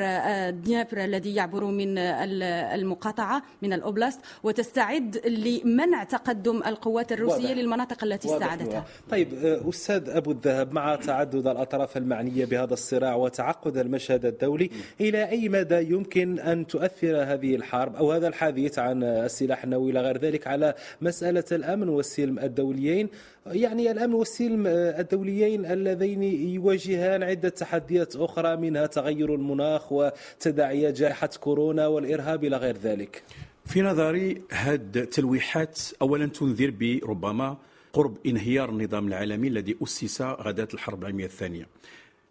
دنيابر 0.49 1.03
الذي 1.03 1.35
يعبر 1.35 1.65
من 1.65 1.97
المقاطعة 1.97 3.43
من 3.61 3.73
الأوبلاست 3.73 4.19
وتستعد 4.43 5.27
لمنع 5.27 6.03
تقدم 6.03 6.63
القوات 6.67 7.11
الروسية 7.11 7.47
واضح. 7.47 7.57
للمناطق 7.57 8.03
التي 8.03 8.27
استعادتها. 8.35 8.85
طيب 9.09 9.33
أستاذ 9.69 10.09
أبو 10.09 10.31
الذهب 10.31 10.73
مع 10.73 10.95
تعدد 10.95 11.47
الأطراف 11.47 11.97
المعنية 11.97 12.45
بهذا 12.45 12.73
الصراع 12.73 13.15
وتعقد 13.15 13.77
المشهد 13.77 14.25
الدولي 14.25 14.69
إلى 15.01 15.29
أي 15.29 15.49
مدى 15.49 15.93
يمكن 15.93 16.39
أن 16.39 16.67
تؤثر 16.67 17.23
هذه 17.23 17.55
الحرب 17.55 17.95
أو 17.95 18.11
هذا 18.11 18.27
الحديث 18.27 18.79
عن 18.79 19.03
السلاح 19.03 19.63
النووي 19.63 19.91
إلى 19.91 20.01
غير 20.01 20.17
ذلك 20.17 20.47
على 20.47 20.73
مسألة 21.01 21.43
الأمن 21.51 21.89
والسلم 21.89 22.39
الدوليين؟ 22.39 23.09
يعني 23.51 23.91
الأمن 23.91 24.13
والسلم 24.13 24.67
الدوليين 24.67 25.65
اللذين 25.65 26.23
يواجهان 26.23 27.23
عدة 27.23 27.49
تحديات 27.49 28.15
أخرى 28.15 28.55
منها 28.55 28.85
تغير 28.85 29.35
المناخ 29.35 29.91
وتداعيات 29.91 30.93
جائحة 30.93 31.29
كورونا 31.39 31.87
والإرهاب 31.87 32.43
إلى 32.43 32.57
غير 32.57 32.77
ذلك. 32.77 33.23
في 33.65 33.81
نظري 33.81 34.41
هذه 34.51 34.79
التلويحات 34.95 35.79
أولا 36.01 36.25
تنذر 36.25 36.73
بربما 36.79 37.57
قرب 37.93 38.17
انهيار 38.25 38.69
النظام 38.69 39.07
العالمي 39.07 39.47
الذي 39.47 39.75
أسس 39.83 40.21
غداة 40.21 40.67
الحرب 40.73 40.99
العالمية 41.01 41.25
الثانية. 41.25 41.67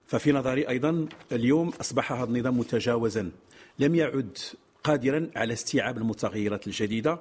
ففي 0.06 0.32
نظري 0.32 0.68
أيضا 0.68 1.06
اليوم 1.32 1.68
أصبح 1.80 2.12
هذا 2.12 2.30
النظام 2.30 2.58
متجاوزا 2.58 3.30
لم 3.78 3.94
يعد 3.94 4.38
قادرا 4.85 5.30
على 5.37 5.52
استيعاب 5.52 5.99
المتغيرات 5.99 6.66
الجديدة. 6.66 7.20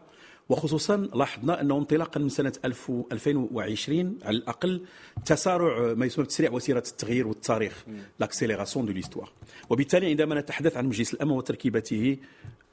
وخصوصا 0.49 0.97
لاحظنا 0.97 1.61
أنه 1.61 1.77
انطلاقا 1.77 2.19
من 2.19 2.29
سنة 2.29 2.53
2020 2.65 4.19
على 4.23 4.37
الأقل 4.37 4.81
تسارع 5.25 5.93
ما 5.93 6.05
يسمى 6.05 6.25
بتسريع 6.25 6.51
وتيره 6.51 6.83
التغيير 6.87 7.27
والتاريخ 7.27 7.85
l'accélération 8.19 8.86
de 8.86 8.91
l'histoire 8.91 9.31
وبالتالي 9.69 10.09
عندما 10.09 10.39
نتحدث 10.39 10.77
عن 10.77 10.85
مجلس 10.85 11.13
الامن 11.13 11.31
وتركيبته 11.31 12.17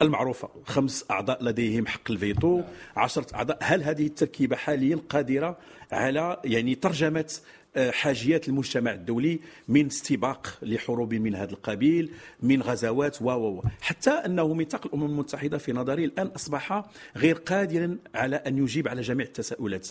المعروفة 0.02 0.48
خمس 0.64 1.04
أعضاء 1.10 1.44
لديهم 1.44 1.86
حق 1.86 2.10
الفيتو 2.10 2.62
عشرة 2.96 3.34
أعضاء. 3.34 3.58
هل 3.62 3.82
هذه 3.82 4.06
التركيبة 4.06 4.56
حاليا 4.56 4.98
قادرة 5.08 5.58
على 5.92 6.40
يعني 6.44 6.74
ترجمة 6.74 7.32
حاجيات 7.76 8.48
المجتمع 8.48 8.92
الدولي 8.92 9.40
من 9.68 9.86
استباق 9.86 10.58
لحروب 10.62 11.14
من 11.14 11.34
هذا 11.34 11.50
القبيل 11.50 12.10
من 12.42 12.62
غزوات 12.62 13.22
و 13.22 13.30
و 13.30 13.62
حتى 13.80 14.10
أنه 14.10 14.54
ميثاق 14.54 14.86
الأمم 14.86 15.04
المتحدة 15.04 15.58
في 15.58 15.72
نظري 15.72 16.04
الآن 16.04 16.26
أصبح 16.26 16.84
غير 17.16 17.34
قادرا 17.34 17.98
على 18.14 18.36
أن 18.36 18.58
يجيب 18.58 18.88
على 18.88 19.00
جميع 19.00 19.26
التساؤلات. 19.26 19.88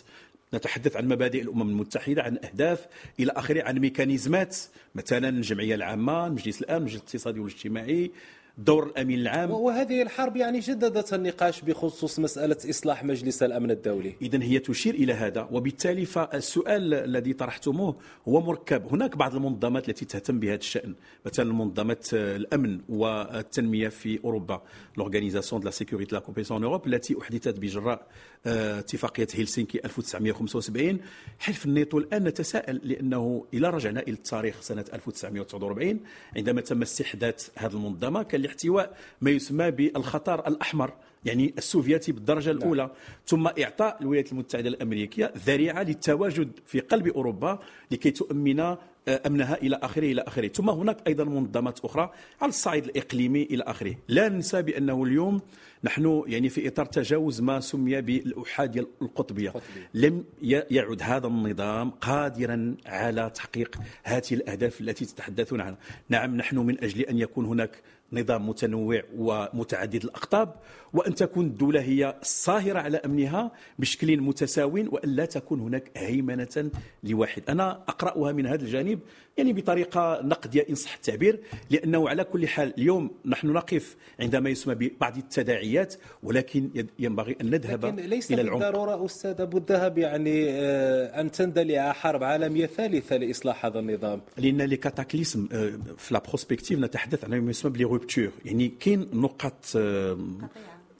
نتحدث 0.54 0.96
عن 0.98 1.08
مبادئ 1.08 1.42
الأمم 1.42 1.70
المتحدة 1.70 2.24
عن 2.24 2.38
أهداف 2.44 2.88
إلى 3.20 3.32
آخره 3.32 3.64
عن 3.64 3.80
ميكانيزمات. 3.80 4.58
مثلا 4.96 5.30
الجمعية 5.30 5.76
العامة 5.76 6.30
مجلس 6.30 6.62
الامن 6.62 6.78
المجلس 6.78 6.96
الاقتصادي 6.96 7.40
والاجتماعي 7.40 8.12
دور 8.58 8.88
الأمين 8.88 9.20
العام. 9.20 9.52
وهذه 9.52 10.02
الحرب 10.02 10.38
يعني 10.38 10.60
جددت 10.60 11.14
النقاش 11.14 11.62
بخصوص 11.62 12.20
مسألة 12.20 12.58
إصلاح 12.70 13.04
مجلس 13.04 13.44
الأمن 13.44 13.72
الدولي. 13.72 14.16
اذا 14.22 14.44
هي 14.44 14.60
تشير 14.60 14.94
إلى 14.94 15.14
هذا 15.14 15.48
وبالتالي 15.52 16.06
فالسؤال 16.06 16.94
الذي 16.94 17.34
طرحتموه 17.34 17.96
هو 18.28 18.42
مركب. 18.42 18.94
هناك 18.94 19.18
بعض 19.18 19.36
المنظمات 19.36 19.90
التي 19.90 20.06
تهتم 20.06 20.40
بهذا 20.40 20.56
الشأن 20.56 20.96
مثلا 21.26 21.54
منظمة 21.54 22.10
الأمن 22.14 22.80
والتنمية 22.90 23.88
في 23.88 24.20
أوروبا 24.24 24.62
l'organisation 24.98 25.62
de 25.62 25.66
la 25.66 25.72
sécurité 25.72 26.16
la 26.16 26.22
coopération 26.22 26.57
en 26.57 26.64
Europe 26.64 26.88
التي 26.88 27.18
أحدثت 27.22 27.60
بجراء 27.60 28.08
آه، 28.46 28.80
اتفاقية 28.80 29.28
هلسنكي 29.36 29.82
1975 29.86 31.00
حلف 31.40 31.66
الناتو 31.66 31.98
الآن 31.98 32.24
نتساءل 32.24 32.82
لأنه 32.84 33.46
إلى 33.54 33.70
رجعنا 33.70 34.00
إلى 34.00 34.12
التاريخ 34.12 34.62
سنة 34.62 34.86
1949 34.94 36.00
عندما 36.38 36.62
تم 36.62 36.82
استحداث 36.82 37.50
هذه 37.56 37.72
المنظمة 37.72 38.24
كان 38.24 38.41
لاحتواء 38.42 38.98
ما 39.22 39.32
يسمى 39.32 39.72
بالخطر 39.72 40.48
الأحمر 40.48 40.94
يعني 41.26 41.54
السوفيتي 41.58 42.12
بالدرجة 42.12 42.52
الأولى. 42.52 42.82
نعم. 42.82 42.92
ثم 43.28 43.48
إعطاء 43.48 43.98
الولايات 44.02 44.32
المتحدة 44.32 44.70
الأمريكية 44.70 45.34
ذريعة 45.46 45.84
للتواجد 45.84 46.52
في 46.66 46.80
قلب 46.80 47.08
أوروبا 47.08 47.60
لكي 47.92 48.12
تؤمن 48.12 48.60
آه، 49.08 49.22
أمنها 49.28 49.56
إلى 49.56 49.80
آخره 49.84 50.12
إلى 50.12 50.22
آخره، 50.22 50.48
ثم 50.48 50.70
هناك 50.70 50.98
أيضا 51.08 51.24
منظمات 51.24 51.80
أخرى 51.80 52.12
على 52.42 52.50
الصعيد 52.50 52.86
الإقليمي 52.86 53.44
إلى 53.44 53.64
آخره، 53.64 53.96
لا 54.08 54.30
ننسى 54.30 54.62
بأنه 54.62 55.04
اليوم 55.04 55.42
نحن 55.84 56.24
يعني 56.28 56.50
في 56.50 56.68
إطار 56.68 56.86
تجاوز 56.86 57.42
ما 57.42 57.60
سمي 57.60 58.02
بالأحادية 58.02 58.88
القطبية. 59.02 59.54
لم 59.94 60.24
يعد 60.42 61.02
هذا 61.02 61.28
النظام 61.28 61.90
قادرا 61.90 62.76
على 62.86 63.32
تحقيق 63.36 63.76
هذه 64.04 64.24
الأهداف 64.32 64.82
التي 64.82 65.06
تتحدثون 65.06 65.62
عنها. 65.62 65.78
نعم 66.10 66.36
نحن 66.36 66.58
من 66.58 66.84
أجل 66.84 67.02
أن 67.02 67.18
يكون 67.18 67.46
هناك 67.46 67.82
نظام 68.14 68.50
متنوع 68.50 69.02
ومتعدد 69.16 70.04
الأقطاب 70.04 70.56
وأن 70.94 71.16
تكون 71.16 71.46
الدولة 71.46 71.82
هي 71.82 72.16
الصاهره 72.22 72.80
على 72.80 72.98
أمنها 72.98 73.52
بشكل 73.80 74.22
متساو 74.22 74.74
وأن 74.92 75.10
لا 75.10 75.26
تكون 75.26 75.60
هناك 75.60 75.92
هيمنة 75.98 76.72
لواحد. 77.04 77.44
أنا 77.50 77.72
أقرأها 77.72 78.32
من 78.32 78.46
هذا 78.46 78.64
الجانب 78.64 79.00
يعني 79.38 79.54
بطريقة 79.54 80.22
نقدية 80.24 80.66
إن 80.70 80.76
صح 80.76 80.94
التعبير 80.94 81.40
لأنه 81.70 82.10
على 82.10 82.24
كل 82.24 82.48
حال 82.48 82.74
اليوم 82.78 83.12
نحن 83.26 83.48
نقف 83.48 83.96
عند 84.20 84.42
ما 84.42 84.50
يسمى 84.50 84.76
ببعض 84.76 85.18
التداعيات 85.18 85.96
ولكن 86.24 86.88
ينبغي 87.00 87.36
أن 87.42 87.50
نذهب 87.50 87.86
لكن 87.86 87.96
ليس 87.96 88.32
إلى 88.32 88.42
العمق. 88.42 88.60
بالضرورة 88.60 89.06
أستاذ 89.06 89.42
أبو 89.42 89.58
الذهب 89.58 89.98
يعني 89.98 90.50
آه، 90.50 91.22
أن 91.22 91.32
تندلع 91.32 91.92
حرب 91.92 92.24
عالمية 92.24 92.66
ثالثة 92.66 93.18
لإصلاح 93.18 93.66
هذا 93.66 93.80
النظام. 93.80 94.22
لأن 94.38 94.62
les 94.62 94.78
cataclysmes 94.78 95.50
آه، 95.52 95.72
في 95.98 96.14
la 96.14 96.22
prospective 96.28 96.80
نتحدث 96.80 97.24
عن 97.24 97.42
ما 97.42 97.50
يسمى 97.50 97.72
ب 97.72 97.75
les 97.75 97.84
ruptures 97.84 98.32
يعني 98.46 98.68
كاين 98.80 99.08
نقط 99.14 99.66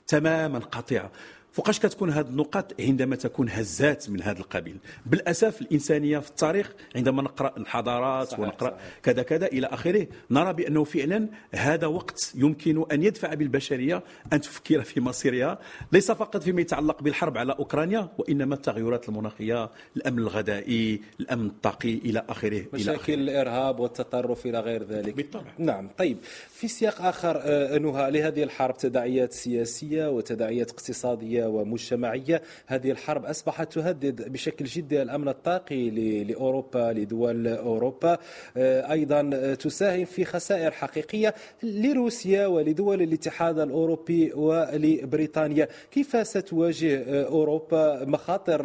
تماما 0.06 0.58
قاطعه 0.58 1.10
فوقاش 1.52 1.78
كتكون 1.78 2.10
هذه 2.10 2.26
النقاط 2.26 2.80
عندما 2.80 3.16
تكون 3.16 3.48
هزات 3.48 4.10
من 4.10 4.22
هذا 4.22 4.38
القبيل؟ 4.38 4.76
بالأسف 5.06 5.60
الإنسانية 5.60 6.18
في 6.18 6.28
التاريخ 6.30 6.72
عندما 6.96 7.22
نقرأ 7.22 7.54
الحضارات 7.56 8.28
صحيح 8.28 8.40
ونقرأ 8.40 8.70
صحيح. 8.70 8.98
كذا 9.02 9.22
كذا 9.22 9.46
إلى 9.46 9.66
آخره 9.66 10.06
نرى 10.30 10.52
بأنه 10.52 10.84
فعلا 10.84 11.28
هذا 11.54 11.86
وقت 11.86 12.32
يمكن 12.34 12.84
أن 12.92 13.02
يدفع 13.02 13.34
بالبشرية 13.34 14.02
أن 14.32 14.40
تفكر 14.40 14.82
في 14.82 15.00
مصيرها 15.00 15.58
ليس 15.92 16.10
فقط 16.10 16.42
فيما 16.42 16.60
يتعلق 16.60 17.02
بالحرب 17.02 17.38
على 17.38 17.52
أوكرانيا 17.52 18.08
وإنما 18.18 18.54
التغيرات 18.54 19.08
المناخية 19.08 19.70
الأمن 19.96 20.18
الغذائي 20.18 21.00
الأمن 21.20 21.46
الطاقي 21.46 21.94
إلى 21.94 22.24
آخره 22.28 22.64
مشاكل 22.72 23.12
الإرهاب 23.12 23.80
والتطرف 23.80 24.46
إلى 24.46 24.60
غير 24.60 24.82
ذلك. 24.82 25.14
بالطبع. 25.14 25.50
نعم 25.58 25.88
طيب. 25.98 26.18
في 26.50 26.68
سياق 26.68 27.02
آخر 27.02 27.40
آه، 27.44 27.78
نهى 27.78 28.10
لهذه 28.10 28.42
الحرب 28.42 28.76
تداعيات 28.76 29.32
سياسية 29.32 30.10
وتداعيات 30.10 30.70
اقتصادية 30.70 31.41
ومجتمعية 31.46 32.42
هذه 32.66 32.90
الحرب 32.90 33.24
أصبحت 33.24 33.72
تهدد 33.72 34.32
بشكل 34.32 34.64
جدي 34.64 35.02
الأمن 35.02 35.28
الطاقي 35.28 35.90
لأوروبا 36.24 36.92
لدول 36.92 37.48
أوروبا. 37.48 38.18
أيضا 38.56 39.54
تساهم 39.54 40.04
في 40.04 40.24
خسائر 40.24 40.70
حقيقية 40.70 41.34
لروسيا 41.62 42.46
ولدول 42.46 43.02
الاتحاد 43.02 43.58
الأوروبي 43.58 44.32
ولبريطانيا. 44.32 45.68
كيف 45.90 46.26
ستواجه 46.26 47.24
أوروبا 47.26 48.04
مخاطر 48.04 48.60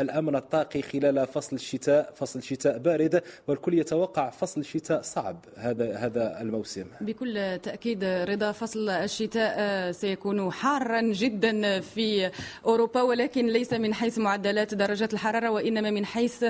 الأمن 0.00 0.36
الطاقي 0.36 0.82
خلال 0.82 1.26
فصل 1.26 1.56
الشتاء؟ 1.56 2.12
فصل 2.14 2.38
الشتاء 2.38 2.78
بارد 2.78 3.22
والكل 3.48 3.74
يتوقع 3.74 4.30
فصل 4.30 4.60
الشتاء 4.60 5.02
صعب 5.02 5.36
هذا 5.56 5.96
هذا 5.96 6.40
الموسم. 6.40 6.84
بكل 7.00 7.58
تأكيد 7.62 8.04
رضا 8.04 8.52
فصل 8.52 8.88
الشتاء 8.88 9.92
سيكون 9.92 10.52
حارا 10.52 11.00
جدا 11.00 11.80
في 11.80 12.11
أوروبا 12.66 13.02
ولكن 13.02 13.46
ليس 13.46 13.72
من 13.72 13.94
حيث 13.94 14.18
معدلات 14.18 14.74
درجات 14.74 15.12
الحرارة 15.14 15.50
وإنما 15.50 15.90
من 15.90 16.06
حيث 16.06 16.44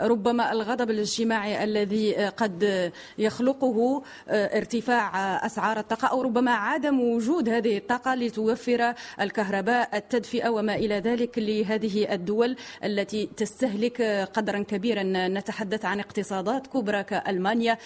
ربما 0.00 0.52
الغضب 0.52 0.90
الاجتماعي 0.90 1.64
الذي 1.64 2.14
قد 2.14 2.92
يخلقه 3.18 4.02
ارتفاع 4.28 5.10
أسعار 5.46 5.78
الطاقة 5.78 6.08
أو 6.08 6.22
ربما 6.22 6.50
عدم 6.50 7.00
وجود 7.00 7.48
هذه 7.48 7.76
الطاقة 7.76 8.14
لتوفر 8.14 8.94
الكهرباء 9.20 9.96
التدفئة 9.96 10.48
وما 10.48 10.74
إلى 10.74 10.94
ذلك 10.94 11.38
لهذه 11.38 12.14
الدول 12.14 12.56
التي 12.84 13.28
تستهلك 13.36 14.02
قدرا 14.34 14.58
كبيرا. 14.62 15.02
نتحدث 15.28 15.84
عن 15.84 16.00
اقتصادات 16.00 16.66
كبرى 16.66 17.02
كألمانيا 17.02 17.78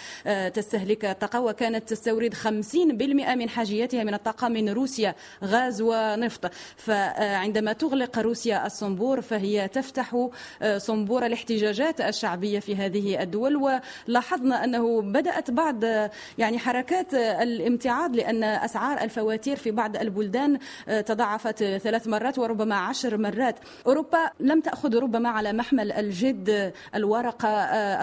تستهلك 0.53 1.05
الطاقة 1.05 1.41
وكانت 1.41 1.89
تستورد 1.89 2.33
50% 2.33 3.35
من 3.35 3.49
حاجيتها 3.49 4.03
من 4.03 4.13
الطاقة 4.13 4.47
من 4.47 4.69
روسيا 4.69 5.15
غاز 5.43 5.81
ونفط. 5.81 6.51
فعندما 7.23 7.73
تغلق 7.73 8.19
روسيا 8.19 8.65
الصنبور 8.65 9.21
فهي 9.21 9.67
تفتح 9.67 10.29
صنبور 10.77 11.25
الاحتجاجات 11.25 12.01
الشعبية 12.01 12.59
في 12.59 12.75
هذه 12.75 13.21
الدول. 13.21 13.79
ولاحظنا 14.07 14.63
أنه 14.63 15.01
بدأت 15.01 15.51
بعض 15.51 15.83
يعني 16.37 16.59
حركات 16.59 17.13
الامتعاض 17.13 18.15
لأن 18.15 18.43
أسعار 18.43 19.01
الفواتير 19.01 19.55
في 19.55 19.71
بعض 19.71 19.97
البلدان 19.97 20.59
تضاعفت 21.05 21.63
ثلاث 21.63 22.07
مرات 22.07 22.39
وربما 22.39 22.75
عشر 22.75 23.17
مرات. 23.17 23.55
أوروبا 23.87 24.29
لم 24.39 24.61
تأخذ 24.61 24.97
ربما 24.97 25.29
على 25.29 25.53
محمل 25.53 25.91
الجد 25.91 26.73
الورقة 26.95 27.49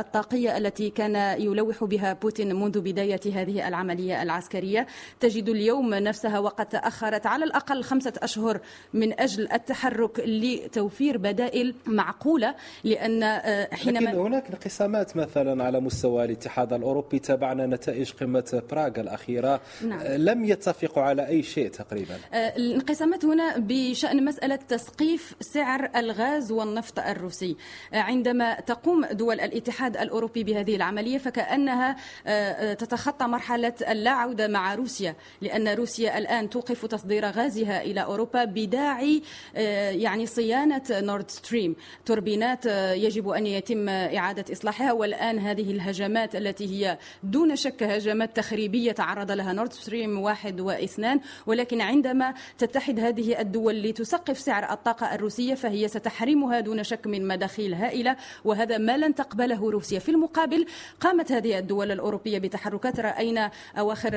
الطاقية 0.01 0.57
التي 0.57 0.91
كان 0.91 1.41
يلوح 1.41 1.85
بها 1.85 2.13
بوتين 2.13 2.57
منذ 2.57 2.81
بداية 2.81 3.21
هذه 3.35 3.69
العملية 3.69 4.23
العسكرية. 4.23 4.87
تجد 5.21 5.49
اليوم 5.49 5.95
نفسها 5.95 6.39
وقد 6.39 6.67
تأخرت 6.67 7.27
على 7.27 7.45
الأقل 7.45 7.83
خمسة 7.83 8.13
أشهر 8.23 8.61
من 8.95 9.10
أجل 9.13 9.53
التحرك 9.53 10.21
لتوفير 10.27 11.19
بدائل 11.19 11.75
معقولة 11.87 12.55
لأن 12.85 13.25
حينما 13.73 14.11
لكن 14.11 14.19
هناك 14.19 14.47
انقسامات 14.51 15.17
مثلا 15.17 15.65
على 15.65 15.81
مستوى 15.81 16.25
الاتحاد 16.25 16.73
الأوروبي. 16.73 17.19
تابعنا 17.19 17.67
نتائج 17.67 18.13
قمة 18.13 18.63
براغ 18.71 19.01
الأخيرة. 19.01 19.61
نعم. 19.87 20.01
لم 20.03 20.45
يتفقوا 20.45 21.03
على 21.03 21.27
أي 21.27 21.43
شيء 21.43 21.69
تقريبا. 21.69 22.15
الانقسامات 22.35 23.25
هنا 23.25 23.59
بشأن 23.59 24.25
مسألة 24.25 24.57
تسقيف 24.57 25.35
سعر 25.41 25.91
الغاز 25.97 26.53
والنفط 26.53 26.99
الروسي. 26.99 27.57
عندما 27.93 28.61
تقوم 28.61 29.05
دول 29.05 29.41
الاتحاد 29.41 29.97
الأوروبي 29.97 30.45
بهذه 30.45 30.77
العملية 30.77 31.19
فكأنها 31.19 31.97
تتخطى 32.75 33.25
مرحلة 33.25 33.75
اللا 33.91 34.11
عودة 34.11 34.49
مع 34.49 34.75
روسيا 34.75 35.15
لأن 35.41 35.69
روسيا 35.69 36.19
الآن 36.19 36.51
توقف 36.51 36.87
تصدير 36.87 37.27
غازها 37.27 37.83
إلى 37.83 38.01
أوروبا 38.01 38.45
بداعي 38.45 39.00
يعني 39.55 40.27
صيانة 40.27 40.83
نورد 40.91 41.31
ستريم 41.31 41.77
توربينات 42.07 42.67
يجب 42.97 43.29
أن 43.29 43.47
يتم 43.47 43.89
إعادة 43.89 44.53
إصلاحها. 44.53 44.93
والآن 44.93 45.39
هذه 45.39 45.71
الهجمات 45.71 46.37
التي 46.37 46.67
هي 46.67 46.99
دون 47.23 47.57
شك 47.57 47.83
هجمات 47.83 48.37
تخريبية 48.37 48.93
تعرض 48.93 49.31
لها 49.31 49.53
نورد 49.53 49.73
ستريم 49.73 50.21
واحد 50.21 50.61
واثنان. 50.61 51.21
ولكن 51.47 51.81
عندما 51.81 52.35
تتحد 52.59 53.01
هذه 53.01 53.41
الدول 53.41 53.83
لتسقف 53.83 54.39
سعر 54.39 54.73
الطاقة 54.73 55.15
الروسية 55.15 55.55
فهي 55.55 55.89
ستحرمها 55.89 56.61
دون 56.61 56.83
شك 56.83 57.07
من 57.07 57.29
مداخيل 57.29 57.75
هائلة. 57.75 58.17
وهذا 58.45 58.79
ما 58.79 58.97
لن 58.97 59.15
تقبله 59.15 59.71
روسيا. 59.71 59.99
في 59.99 60.09
المقابل 60.09 60.67
قامت 61.01 61.33
هذه 61.33 61.59
الدول 61.59 61.93
الأوروبية 61.93 62.39
بتحركات. 62.39 63.01
رأينا 63.01 63.51
أواخر 63.79 64.11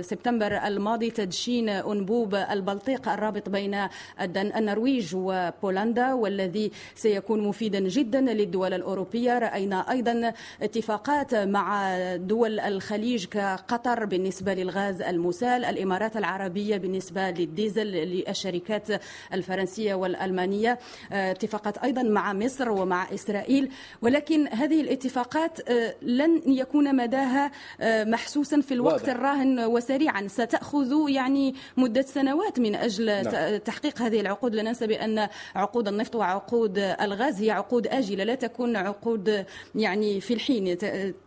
سبتمبر 0.00 0.66
الماضي 0.66 1.10
تدشين 1.10 1.68
أنبوب 1.68 2.34
البلطيق 2.34 3.08
الرابط 3.08 3.39
بين 3.48 3.88
النرويج 4.36 5.14
وبولندا 5.14 6.12
والذي 6.12 6.70
سيكون 6.94 7.40
مفيدا 7.48 7.80
جدا 7.80 8.20
للدول 8.20 8.74
الأوروبية. 8.74 9.38
رأينا 9.38 9.90
أيضا 9.90 10.32
اتفاقات 10.62 11.34
مع 11.34 11.96
دول 12.16 12.60
الخليج 12.60 13.24
كقطر 13.24 14.04
بالنسبة 14.04 14.54
للغاز 14.54 15.02
المسال 15.02 15.64
الإمارات 15.64 16.16
العربية 16.16 16.76
بالنسبة 16.76 17.30
للديزل 17.30 17.86
للشركات 17.86 18.88
الفرنسية 19.32 19.94
والألمانية 19.94 20.78
اتفاقات 21.12 21.78
أيضا 21.78 22.02
مع 22.02 22.32
مصر 22.32 22.70
ومع 22.70 23.14
إسرائيل. 23.14 23.70
ولكن 24.02 24.48
هذه 24.48 24.80
الاتفاقات 24.80 25.70
لن 26.02 26.42
يكون 26.46 26.96
مداها 26.96 27.50
محسوسا 27.82 28.60
في 28.60 28.74
الوقت 28.74 29.00
واضح. 29.00 29.14
الراهن 29.14 29.60
وسريعا. 29.60 30.26
ستأخذ 30.28 30.92
يعني 31.08 31.54
مدة 31.76 32.02
سنوات 32.02 32.60
من 32.60 32.74
أجل 32.74 33.19
نعم. 33.22 33.56
تحقيق 33.56 34.02
هذه 34.02 34.20
العقود 34.20 34.54
لا 34.54 34.62
ننسى 34.62 34.86
بأن 34.86 35.28
عقود 35.54 35.88
النفط 35.88 36.14
وعقود 36.16 36.78
الغاز 36.78 37.42
هي 37.42 37.50
عقود 37.50 37.86
آجلة 37.86 38.24
لا 38.24 38.34
تكون 38.34 38.76
عقود 38.76 39.44
يعني 39.74 40.20
في 40.20 40.34
الحين 40.34 40.78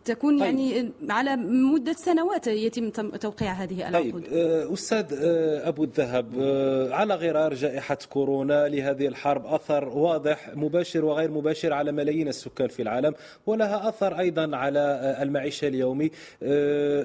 تكون 0.04 0.38
طيب. 0.38 0.46
يعني 0.46 0.90
على 1.10 1.36
مدة 1.36 1.92
سنوات 1.92 2.46
يتم 2.46 2.90
توقيع 2.90 3.52
هذه 3.52 3.88
العقود 3.88 4.24
طيب 4.24 4.72
أستاذ 4.72 5.06
أبو 5.64 5.84
الذهب 5.84 6.26
على 6.92 7.14
غرار 7.14 7.54
جائحة 7.54 7.98
كورونا 8.10 8.68
لهذه 8.68 9.06
الحرب 9.06 9.46
أثر 9.46 9.88
واضح 9.88 10.50
مباشر 10.54 11.04
وغير 11.04 11.30
مباشر 11.30 11.72
على 11.72 11.92
ملايين 11.92 12.28
السكان 12.28 12.68
في 12.68 12.82
العالم 12.82 13.14
ولها 13.46 13.88
أثر 13.88 14.18
أيضا 14.18 14.56
على 14.56 15.16
المعيشة 15.22 15.68
اليومي 15.68 16.10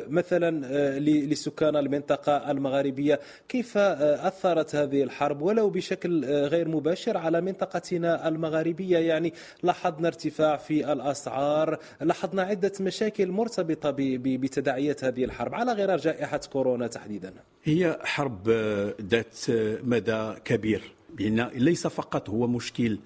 مثلا 0.10 1.00
لسكان 1.00 1.76
المنطقة 1.76 2.52
المغاربية 2.52 3.20
كيف 3.50 3.78
أثرت 3.78 4.76
هذه 4.80 5.04
الحرب 5.04 5.42
ولو 5.42 5.70
بشكل 5.70 6.26
غير 6.26 6.68
مباشر 6.68 7.18
على 7.18 7.42
منطقتنا 7.42 8.28
المغاربية. 8.28 8.98
يعني 8.98 9.34
لاحظنا 9.64 10.08
ارتفاع 10.08 10.58
في 10.58 10.92
الأسعار 10.92 11.80
لاحظنا 12.02 12.42
عدة 12.42 12.72
مشاكل 12.80 13.32
مرتبطة 13.32 13.96
بتداعيات 13.98 15.04
هذه 15.04 15.24
الحرب. 15.24 15.54
على 15.56 15.74
غرار 15.74 15.98
جائحة 15.98 16.42
كورونا 16.52 16.88
تحديدا. 16.88 17.34
هي 17.64 18.00
حرب 18.04 18.50
ذات 19.02 19.38
مدى 19.84 20.34
كبير. 20.46 20.82
لأن 21.20 21.50
ليس 21.56 21.88
فقط 21.88 22.30
هو 22.30 22.48
مشكل 22.48 22.98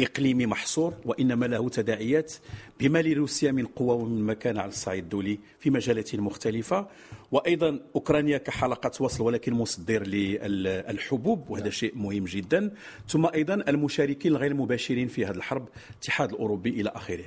إقليمي 0.00 0.46
محصور 0.46 0.94
وإنما 1.04 1.46
له 1.46 1.68
تداعيات 1.68 2.32
بما 2.80 3.02
لروسيا 3.02 3.52
من 3.52 3.66
قوة 3.66 3.94
ومن 3.94 4.26
مكانة 4.26 4.60
على 4.60 4.68
الصعيد 4.68 5.02
الدولي 5.02 5.38
في 5.58 5.70
مجالات 5.70 6.14
مختلفة. 6.14 6.88
وأيضا 7.32 7.80
أوكرانيا 7.94 8.38
كحلقة 8.38 9.02
وصل 9.02 9.24
ولكن 9.24 9.52
مصدر 9.52 10.06
للحبوب 10.06 11.50
وهذا 11.50 11.70
شيء 11.70 11.92
مهم 11.96 12.24
جدا. 12.24 12.74
ثم 13.08 13.26
أيضا 13.26 13.54
المشاركين 13.54 14.32
الغير 14.32 14.54
مباشرين 14.54 15.08
في 15.08 15.26
هذه 15.26 15.36
الحرب 15.36 15.68
الاتحاد 15.90 16.32
الأوروبي 16.32 16.70
إلى 16.70 16.90
آخره. 16.94 17.24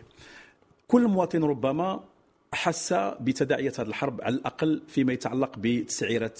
كل 0.88 1.08
مواطن 1.08 1.44
ربما 1.44 2.04
حس 2.66 2.94
بتداعيات 3.20 3.80
هذه 3.80 3.88
الحرب 3.88 4.22
على 4.22 4.36
الأقل 4.36 4.82
فيما 4.88 5.14
يتعلق 5.14 5.52
بتسعيرة 5.58 6.34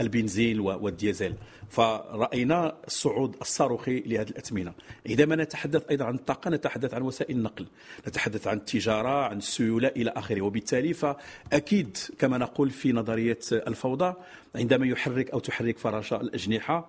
البنزين 0.00 0.60
والديزل. 0.60 1.34
فرأينا 1.70 2.76
الصعود 2.86 3.36
الصاروخي 3.40 4.00
لهذه 4.00 4.28
الأثمنة 4.28 4.72
عندما 5.08 5.36
نتحدث 5.36 5.82
أيضا 5.90 6.04
عن 6.04 6.14
الطاقة 6.14 6.50
نتحدث 6.50 6.94
عن 6.94 7.02
وسائل 7.02 7.36
النقل 7.36 7.66
نتحدث 8.08 8.46
عن 8.46 8.56
التجارة 8.56 9.24
عن 9.24 9.38
السيولة 9.38 9.88
إلى 9.88 10.10
آخره. 10.10 10.40
وبالتالي 10.40 10.94
فأكيد 10.94 11.96
كما 12.18 12.38
نقول 12.38 12.70
في 12.70 12.92
نظرية 12.92 13.38
الفوضى 13.52 14.14
عندما 14.54 14.86
يحرك 14.86 15.30
أو 15.30 15.38
تحرك 15.38 15.78
فراشة 15.78 16.20
الأجنحة 16.20 16.88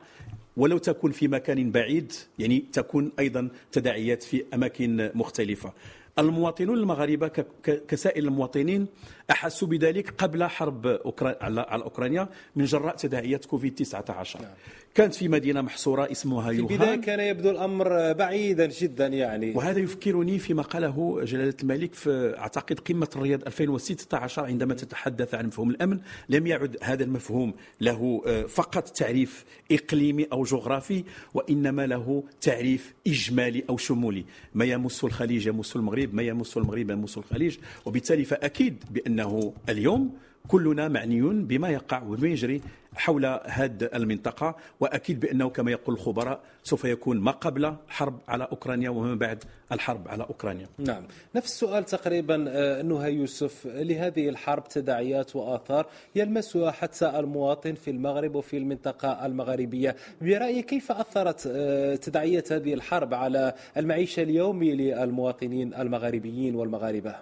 ولو 0.57 0.77
تكون 0.77 1.11
في 1.11 1.27
مكان 1.27 1.71
بعيد 1.71 2.13
يعني 2.39 2.59
تكون 2.73 3.11
أيضا 3.19 3.49
تداعيات 3.71 4.23
في 4.23 4.43
أماكن 4.53 5.11
مختلفة. 5.15 5.73
المواطنون 6.19 6.77
المغاربة 6.77 7.27
كسائر 7.87 8.23
المواطنين 8.23 8.87
احسوا 9.31 9.67
بذلك 9.67 10.13
قبل 10.17 10.43
حرب. 10.43 10.99
على 11.41 11.83
أوكرانيا 11.83 12.29
من 12.55 12.65
جراء 12.65 12.95
تداعيات 12.95 13.45
كوفيد 13.45 13.75
19 13.75 14.41
نعم. 14.41 14.51
كانت 14.95 15.15
في 15.15 15.27
مدينة 15.27 15.61
محصورة 15.61 16.11
اسمها 16.11 16.51
في 16.51 16.59
البداية 16.59 16.79
يوهان 16.79 17.01
كان 17.01 17.19
يبدو 17.19 17.49
الأمر 17.49 18.13
بعيدا 18.13 18.65
جدا 18.65 19.07
يعني. 19.07 19.51
وهذا 19.55 19.79
يفكرني 19.79 20.39
فيما 20.39 20.61
قاله 20.61 21.23
جلالة 21.23 21.53
الملك 21.63 21.93
في 21.93 22.35
أعتقد 22.37 22.79
قمة 22.79 23.09
الرياض 23.15 23.41
2016 23.45 24.45
عندما 24.45 24.73
تتحدث 24.73 25.35
عن 25.35 25.45
مفهوم 25.47 25.69
الأمن. 25.69 25.99
لم 26.29 26.47
يعد 26.47 26.77
هذا 26.81 27.03
المفهوم 27.03 27.53
له 27.81 28.21
آه، 28.27 28.41
فقط 28.41 28.87
تعريف 28.87 29.45
إقليمي 29.71 30.27
أو 30.31 30.43
جغرافي 30.43 31.03
وإنما 31.33 31.87
له 31.87 32.23
تعريف 32.41 32.93
إجمالي 33.07 33.63
أو 33.69 33.77
شمولي. 33.77 34.25
ما 34.53 34.65
يمس 34.65 35.03
الخليج 35.03 35.47
يمس 35.47 35.75
المغرب 35.75 36.13
ما 36.13 36.23
يمس 36.23 36.57
المغرب 36.57 36.89
يمس 36.89 37.17
الخليج. 37.17 37.57
وبالتالي 37.85 38.25
فأكيد 38.25 38.83
بأنه 38.91 39.53
اليوم 39.69 40.11
كلنا 40.47 40.87
معنيون 40.87 41.45
بما 41.45 41.69
يقع 41.69 42.01
وما 42.03 42.27
يجري 42.27 42.61
حول 42.95 43.25
هذه 43.45 43.89
المنطقة 43.95 44.55
وأكيد 44.79 45.19
بأنه 45.19 45.49
كما 45.49 45.71
يقول 45.71 45.95
الخبراء 45.95 46.39
سوف 46.63 46.85
يكون 46.85 47.19
ما 47.19 47.31
قبل 47.31 47.75
الحرب 47.87 48.19
على 48.27 48.47
أوكرانيا 48.51 48.89
وما 48.89 49.15
بعد 49.15 49.43
الحرب 49.71 50.07
على 50.07 50.23
أوكرانيا. 50.23 50.67
نعم. 50.77 51.03
نفس 51.35 51.51
السؤال 51.51 51.85
تقريبا 51.85 52.45
آه، 52.49 52.81
نهى 52.81 53.13
يوسف 53.13 53.67
لهذه 53.67 54.29
الحرب 54.29 54.67
تداعيات 54.67 55.35
وآثار 55.35 55.85
يلمسها 56.15 56.71
حتى 56.71 57.19
المواطن 57.19 57.73
في 57.73 57.91
المغرب 57.91 58.35
وفي 58.35 58.57
المنطقة 58.57 59.25
المغربية. 59.25 59.95
برأيك 60.21 60.65
كيف 60.65 60.91
أثرت 60.91 61.47
آه، 61.47 61.95
تداعيات 61.95 62.51
هذه 62.51 62.73
الحرب 62.73 63.13
على 63.13 63.53
المعيشة 63.77 64.21
اليومي 64.23 64.71
للمواطنين 64.71 65.73
المغاربيين 65.73 66.55
والمغاربة؟ 66.55 67.15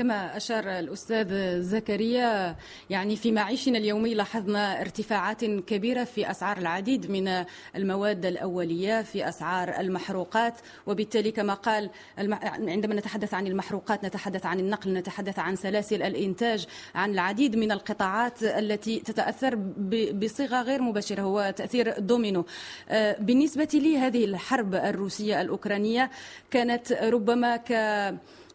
كما 0.00 0.36
أشار 0.36 0.78
الأستاذ 0.78 1.60
زكريا 1.62 2.56
يعني 2.90 3.16
في 3.16 3.32
معيشنا 3.32 3.78
اليومي 3.78 4.14
لاحظنا 4.14 4.80
ارتفاعات 4.80 5.44
كبيرة 5.44 6.04
في 6.04 6.30
أسعار 6.30 6.58
العديد 6.58 7.10
من 7.10 7.44
المواد 7.76 8.26
الأولية 8.26 9.02
في 9.02 9.28
أسعار 9.28 9.80
المحروقات 9.80 10.54
وبالتالي 10.86 11.30
كما 11.32 11.54
قال 11.54 11.90
الم- 12.18 12.38
عندما 12.68 12.94
نتحدث 12.94 13.34
عن 13.34 13.46
المحروقات 13.46 14.04
نتحدث 14.04 14.46
عن 14.46 14.60
النقل 14.60 14.92
نتحدث 14.92 15.38
عن 15.38 15.56
سلاسل 15.56 16.02
الإنتاج 16.02 16.66
عن 16.94 17.10
العديد 17.10 17.56
من 17.56 17.72
القطاعات 17.72 18.42
التي 18.42 19.00
تتأثر 19.00 19.54
بصيغة 20.14 20.62
غير 20.62 20.82
مباشرة 20.82 21.22
هو 21.22 21.54
تأثير 21.56 21.98
دومينو. 21.98 22.44
آه، 22.88 23.16
بالنسبة 23.20 23.68
لي 23.74 23.98
هذه 23.98 24.24
الحرب 24.24 24.74
الروسية 24.74 25.40
الأوكرانية 25.40 26.10
كانت 26.50 26.92
ربما 26.92 27.56
ك 27.56 27.72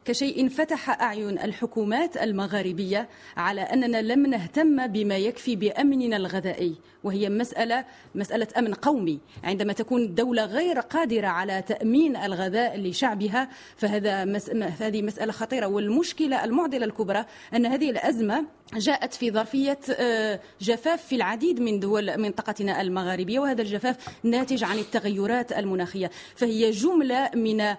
كشيء 0.06 0.50
فتح 0.50 1.02
أعين 1.02 1.39
الحكومات 1.39 2.18
المغاربية 2.18 3.10
على 3.38 3.62
أننا 3.62 4.02
لم 4.02 4.26
نهتم 4.26 4.88
بما 4.88 5.18
يكفي 5.18 5.56
بأمننا 5.56 6.18
الغذائي 6.18 6.76
وهي 7.06 7.30
مسألة 7.30 7.86
مسألة 8.15 8.48
أمن 8.58 8.74
قومي. 8.74 9.20
عندما 9.44 9.74
تكون 9.74 10.02
الدولة 10.02 10.46
غير 10.46 10.80
قادرة 10.80 11.28
على 11.28 11.62
تأمين 11.62 12.15
الغذاء 12.15 12.80
لشعبها 12.80 13.50
فهذا 13.78 14.26
مس... 14.26 14.50
هذه 14.80 15.02
مسألة 15.02 15.32
خطيرة. 15.32 15.65
والمشكلة 15.68 16.44
المعضلة 16.44 16.86
الكبرى 16.86 17.26
أن 17.56 17.65
هذه 17.65 17.89
الأزمة 17.89 18.46
جاءت 18.74 19.13
في 19.13 19.32
ظرفية 19.32 19.80
آه، 20.00 20.39
جفاف 20.62 21.06
في 21.06 21.15
العديد 21.15 21.60
من 21.62 21.80
دول 21.80 22.18
منطقتنا 22.22 22.82
المغاربية 22.82 23.39
وهذا 23.39 23.62
الجفاف 23.62 23.96
ناتج 24.24 24.63
عن 24.63 24.78
التغيرات 24.80 25.52
المناخية. 25.52 26.12
فهي 26.36 26.72
جملة 26.72 27.30
من 27.36 27.62
ال- 27.62 27.76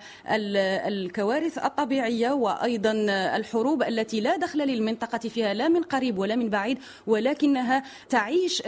الكوارث 0.92 1.58
الطبيعية 1.58 2.30
وأيضا 2.30 2.92
الحروب 3.36 3.82
التي 3.82 4.20
لا 4.20 4.36
دخل 4.36 4.58
للمنطقة 4.58 5.18
فيها 5.18 5.54
لا 5.54 5.68
من 5.68 5.82
قريب 5.82 6.18
ولا 6.18 6.36
من 6.36 6.48
بعيد 6.50 6.78
ولكنها 7.06 7.82
تعيش 8.08 8.62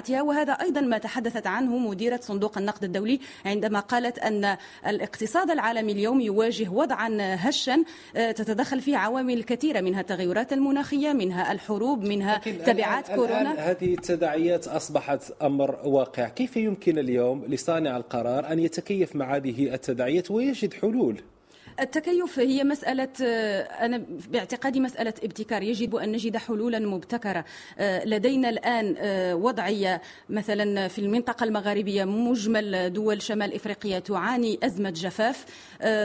تبعاتها 0.00 0.22
وهذا 0.22 0.52
أيضا 0.52 0.80
ما 0.80 0.98
تحدثت 0.98 1.46
عنه 1.46 1.78
مديرة 1.78 2.20
صندوق 2.22 2.58
النقد 2.58 2.84
الدولي 2.84 3.20
عندما 3.46 3.80
قالت 3.80 4.18
أن 4.18 4.56
الاقتصاد 4.86 5.50
العالمي 5.50 5.92
اليوم 5.92 6.20
يواجه 6.20 6.68
وضعا 6.70 7.08
هشا 7.20 7.84
آه، 8.16 8.32
تتدخل 8.32 8.80
فيه 8.80 8.96
عوامل 8.96 9.42
كثيرة 9.42 9.80
منها 9.80 10.00
التغيرات 10.00 10.52
المناخية 10.52 11.12
منها 11.12 11.52
الحروب 11.52 12.02
منها 12.04 12.38
تبعات 12.38 13.06
الآن- 13.08 13.14
كورونا. 13.14 13.40
الآن 13.52 13.56
هذه 13.58 13.94
التداعيات 13.94 14.68
أصبحت 14.68 15.32
أمر 15.42 15.78
واقع. 15.84 16.28
كيف 16.28 16.56
يمكن 16.56 16.98
اليوم 16.98 17.44
لصانع 17.48 17.96
القرار 17.96 18.52
أن 18.52 18.58
يتكيف 18.58 19.16
مع 19.16 19.36
هذه 19.36 19.74
التداعيات 19.74 20.30
ويجد 20.30 20.74
حلول؟ 20.74 21.20
التكيف 21.80 22.38
هي 22.38 22.64
مسألة 22.64 23.08
آه، 23.22 23.62
أنا 23.62 24.04
باعتقادي 24.30 24.80
مسألة 24.80 25.14
ابتكار. 25.22 25.62
يجب 25.62 25.96
أن 25.96 26.12
نجد 26.12 26.36
حلولا 26.36 26.78
مبتكرة. 26.78 27.44
آه، 27.78 28.04
لدينا 28.04 28.48
الآن 28.48 28.94
آه، 28.98 29.34
وضعية 29.34 30.02
مثلا 30.28 30.88
في 30.88 30.98
المنطقة 30.98 31.44
المغاربية 31.44 32.04
مجمل 32.04 32.92
دول 32.92 33.22
شمال 33.22 33.54
إفريقيا 33.54 33.98
تعاني 33.98 34.58
أزمة 34.62 34.90
جفاف. 34.90 35.44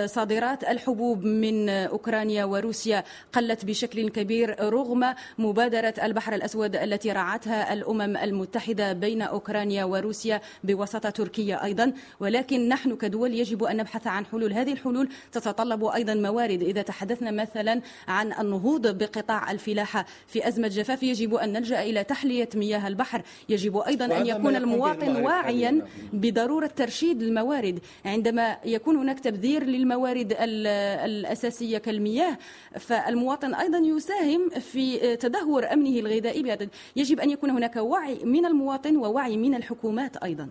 صادرات 0.06 0.64
الحبوب 0.64 1.24
من 1.24 1.70
أوكرانيا 1.70 2.46
وروسيا 2.46 3.04
قلت 3.34 3.66
بشكل 3.66 4.10
كبير 4.10 4.56
رغم 4.60 5.14
مبادرة 5.38 5.94
البحر 6.04 6.34
الأسود 6.36 6.76
التي 6.76 7.12
رعتها 7.12 7.74
الأمم 7.74 8.18
المتحدة 8.18 8.94
بين 8.94 9.22
أوكرانيا 9.22 9.84
وروسيا 9.84 10.42
بوسط 10.64 11.08
تركيا 11.16 11.64
أيضا. 11.64 11.94
ولكن 12.20 12.70
نحن 12.70 12.96
كدول 12.96 13.34
يجب 13.34 13.64
أن 13.64 13.78
نبحث 13.78 14.08
عن 14.08 14.26
حلول. 14.26 14.54
هذه 14.54 14.72
الحلول 14.74 15.10
تتطلب 15.32 15.65
أيضا 15.74 16.14
موارد. 16.14 16.62
إذا 16.62 16.82
تحدثنا 16.82 17.32
مثلا 17.32 17.82
عن 18.08 18.34
النهوض 18.34 18.88
بقطاع 18.98 19.52
الفلاحة 19.52 20.06
في 20.28 20.48
أزمة 20.48 20.68
جفاف 20.68 21.04
يجب 21.04 21.36
أن 21.36 21.54
نلجأ 21.54 21.84
إلى 21.84 22.04
تحلية 22.04 22.50
مياه 22.56 22.88
البحر. 22.88 23.22
يجب 23.50 23.78
أيضا 23.78 24.06
أن 24.06 24.28
يكون 24.28 24.56
المواطن 24.56 25.16
واعيا. 25.16 25.82
بضرورة 26.14 26.68
ترشيد 26.68 27.22
الموارد. 27.22 27.80
عندما 28.06 28.58
يكون 28.66 28.96
هناك 28.96 29.20
تبذير 29.20 29.64
للموارد 29.64 30.32
ال- 30.32 30.68
الأساسية 31.10 31.78
كالمياه 31.78 32.38
فالمواطن 32.80 33.54
أيضا 33.54 33.78
يساهم 33.78 34.50
في 34.50 35.16
تدهور 35.18 35.74
أمنه 35.74 36.00
الغذائي 36.00 36.44
بهذا. 36.44 36.68
يجب 36.96 37.20
أن 37.20 37.30
يكون 37.30 37.50
هناك 37.50 37.76
وعي 37.76 38.20
من 38.24 38.46
المواطن 38.46 38.98
ووعي 38.98 39.38
من 39.38 39.56
الحكومات 39.56 40.18
أيضا. 40.18 40.50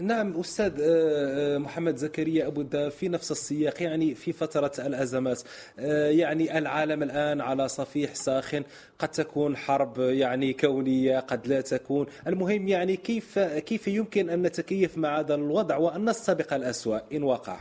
نعم 0.00 0.40
أستاذ 0.40 0.72
آه، 0.80 1.58
محمد 1.58 1.96
زكريا 1.96 2.46
أبو 2.46 2.64
في 2.90 3.08
نفس 3.08 3.30
السياق 3.30 3.82
يعني 3.82 4.14
في 4.14 4.25
فترة 4.32 4.72
الأزمات. 4.78 5.42
آه، 5.78 6.10
يعني 6.10 6.58
العالم 6.58 7.02
الآن 7.02 7.40
على 7.40 7.68
صفيح 7.68 8.14
ساخن 8.14 8.62
قد 8.98 9.08
تكون 9.08 9.56
حرب 9.56 9.98
يعني 9.98 10.52
كونية 10.52 11.18
قد 11.18 11.46
لا 11.46 11.60
تكون. 11.60 12.06
المهم 12.26 12.68
يعني 12.68 12.96
كيف 12.96 13.38
كيف 13.38 13.88
يمكن 13.88 14.30
أن 14.30 14.42
نتكيف 14.42 14.98
مع 14.98 15.18
هذا 15.18 15.34
الوضع 15.34 15.76
وأن 15.76 16.04
نستبق 16.04 16.54
الأسوأ 16.54 16.98
إن 17.12 17.22
وقع؟ 17.22 17.58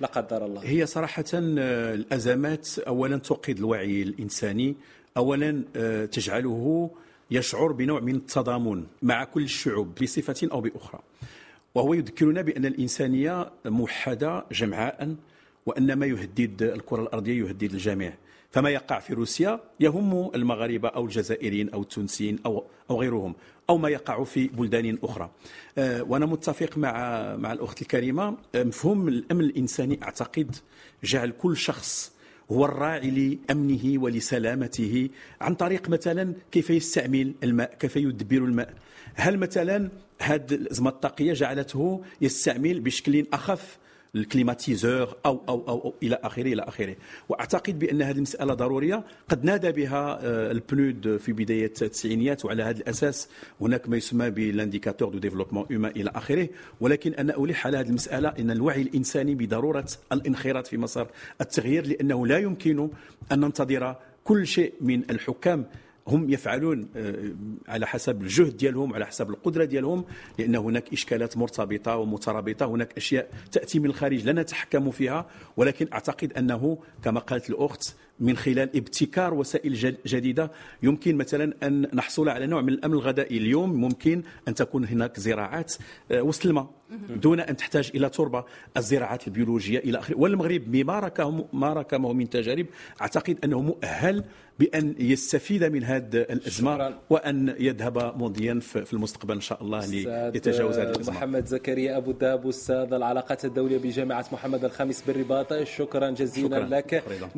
لا 0.00 0.06
قدر 0.06 0.44
الله. 0.44 0.62
هي 0.64 0.86
صراحة 0.86 1.24
آه، 1.34 1.94
الأزمات 1.94 2.78
أولا 2.78 3.18
توقد 3.18 3.58
الوعي 3.58 4.02
الإنساني 4.02 4.76
أولا 5.16 5.62
آه، 5.76 6.04
تجعله 6.04 6.90
يشعر 7.30 7.72
بنوع 7.72 8.00
من 8.00 8.14
التضامن 8.14 8.84
مع 9.02 9.24
كل 9.24 9.42
الشعوب 9.42 9.94
بصفة 10.02 10.48
أو 10.52 10.60
بأخرى. 10.60 11.00
وهو 11.74 11.94
يذكرنا 11.94 12.42
بأن 12.42 12.66
الإنسانية 12.66 13.50
موحدة 13.64 14.44
جمعاء 14.52 15.16
وأن 15.68 15.92
ما 15.92 16.06
يهدد 16.06 16.62
الكرة 16.62 17.02
الأرضية 17.02 17.44
يهدد 17.44 17.72
الجميع. 17.72 18.14
فما 18.50 18.70
يقع 18.70 18.98
في 18.98 19.14
روسيا 19.14 19.60
يهم 19.80 20.30
المغاربة 20.34 20.88
أو 20.88 21.04
الجزائريين 21.04 21.70
أو 21.70 21.82
التونسيين 21.82 22.38
أو 22.46 22.64
أو 22.90 23.00
غيرهم 23.00 23.34
أو 23.70 23.78
ما 23.78 23.88
يقع 23.88 24.24
في 24.24 24.48
بلدان 24.48 24.98
أخرى. 25.02 25.30
آه، 25.78 26.02
وأنا 26.02 26.26
متفق 26.26 26.78
مع 26.78 26.92
مع 27.36 27.52
الأخت 27.52 27.82
الكريمة. 27.82 28.36
آه، 28.54 28.62
مفهوم 28.62 29.08
الأمن 29.08 29.40
الإنساني 29.40 30.02
أعتقد 30.02 30.56
جعل 31.04 31.30
كل 31.30 31.56
شخص 31.56 32.12
هو 32.52 32.64
الراعي 32.64 33.10
لأمنه 33.10 34.02
ولسلامته 34.02 35.08
عن 35.40 35.54
طريق 35.54 35.88
مثلا 35.88 36.34
كيف 36.52 36.70
يستعمل 36.70 37.34
الماء 37.42 37.74
كيف 37.74 37.96
يدبر 37.96 38.36
الماء. 38.44 38.74
هل 39.14 39.38
مثلا 39.38 39.90
هذه 40.22 40.54
الأزمة 40.54 40.90
الطاقية 40.90 41.32
جعلته 41.32 42.04
يستعمل 42.20 42.80
بشكل 42.80 43.26
أخف 43.32 43.78
الكليماتيزور 44.18 45.16
أو, 45.26 45.40
أو, 45.48 45.64
أو, 45.68 45.78
أو 45.84 45.94
إلى 46.02 46.18
آخره 46.22 46.42
إلى 46.52 46.62
آخره. 46.62 46.96
وأعتقد 47.28 47.78
بأن 47.78 48.02
هذه 48.02 48.16
المسألة 48.16 48.54
ضرورية. 48.54 49.04
قد 49.28 49.44
نادى 49.44 49.72
بها 49.72 50.18
آه، 50.22 50.50
البنود 50.50 51.16
في 51.16 51.32
بداية 51.32 51.72
التسعينيات 51.82 52.44
وعلى 52.44 52.62
هذا 52.62 52.78
الأساس 52.78 53.28
هناك 53.60 53.88
ما 53.88 53.96
يسمى 53.96 54.30
بال 54.30 54.43
indicateur 54.43 55.08
de 55.08 55.18
développement 55.18 55.66
humain 55.70 55.92
إلى 55.96 56.10
آخره. 56.14 56.48
ولكن 56.80 57.14
أنا 57.14 57.44
ألح 57.44 57.66
على 57.66 57.78
هذه 57.78 57.88
المسألة 57.88 58.28
أن 58.28 58.50
الوعي 58.50 58.82
الإنساني 58.82 59.34
بضرورة 59.34 59.86
الانخراط 60.12 60.66
في 60.66 60.76
مسار 60.76 61.08
التغيير 61.40 61.86
لأنه 61.86 62.26
لا 62.26 62.38
يمكن 62.38 62.90
أن 63.32 63.40
ننتظر 63.40 63.96
كل 64.24 64.46
شيء 64.46 64.72
من 64.80 65.02
الحكام. 65.10 65.66
هم 66.08 66.30
يفعلون 66.30 66.88
آه، 66.96 67.14
على 67.68 67.86
حسب 67.86 68.22
الجهد 68.22 68.56
ديالهم 68.56 68.94
على 68.94 69.06
حسب 69.06 69.30
القدرة 69.30 69.64
ديالهم 69.64 70.04
لأن 70.38 70.56
هناك 70.56 70.92
إشكالات 70.92 71.36
مرتبطة 71.36 71.96
ومترابطة 71.96 72.66
هناك 72.66 72.96
أشياء 72.96 73.30
تأتي 73.52 73.78
من 73.78 73.86
الخارج 73.86 74.24
لا 74.24 74.32
نتحكم 74.32 74.90
فيها 74.90 75.26
ولكن 75.56 75.88
أعتقد 75.92 76.32
أنه 76.32 76.78
كما 77.02 77.20
قالت 77.20 77.50
الأخت 77.50 77.94
من 78.20 78.36
خلال 78.36 78.76
ابتكار 78.76 79.34
وسائل 79.34 79.74
جد- 79.74 79.96
جديدة. 80.06 80.50
يمكن 80.82 81.16
مثلا 81.16 81.54
أن 81.62 81.86
نحصل 81.94 82.28
على 82.28 82.46
نوع 82.46 82.60
من 82.62 82.68
الأمن 82.68 82.94
الغذائي 82.94 83.36
اليوم. 83.38 83.74
ممكن 83.74 84.22
أن 84.48 84.54
تكون 84.54 84.84
هناك 84.84 85.20
زراعات 85.20 85.74
آه، 86.10 86.22
وسط 86.22 86.46
الماء 86.46 86.70
دون 87.10 87.40
أن 87.40 87.56
تحتاج 87.56 87.90
إلى 87.94 88.08
تربة. 88.10 88.44
الزراعات 88.76 89.26
البيولوجية 89.26 89.78
إلى 89.78 89.98
آخره. 89.98 90.16
والمغرب 90.18 90.62
بما 90.66 90.98
ركمه 91.00 91.44
ما 91.52 91.72
ركمه 91.72 92.12
من 92.12 92.30
تجارب. 92.30 92.66
أعتقد 93.02 93.38
أنه 93.44 93.60
مؤهل 93.60 94.24
بأن 94.58 94.94
يستفيد 94.98 95.64
من 95.64 95.84
هذه 95.84 96.06
الازمه 96.14 96.74
شكراً. 96.74 96.98
وأن 97.10 97.54
يذهب 97.60 97.98
مضيا 98.22 98.60
في 98.60 98.92
المستقبل 98.92 99.34
إن 99.34 99.40
شاء 99.40 99.62
الله 99.62 99.78
أستاذ 99.78 100.30
ليتجاوز 100.32 100.78
هذه 100.78 100.90
الازمه 100.90 101.14
محمد 101.14 101.46
زكريا 101.46 101.96
أبو 101.96 102.10
الدهب 102.10 102.48
أستاذ 102.48 102.92
العلاقات 102.92 103.44
الدولية 103.44 103.78
بجامعة 103.78 104.24
محمد 104.32 104.64
الخامس 104.64 105.02
بالرباط 105.06 105.62
شكرا 105.62 106.10
جزيلا 106.10 106.56
شكراً. 106.66 106.68
لك. 106.78 107.02
شكراً. 107.06 107.28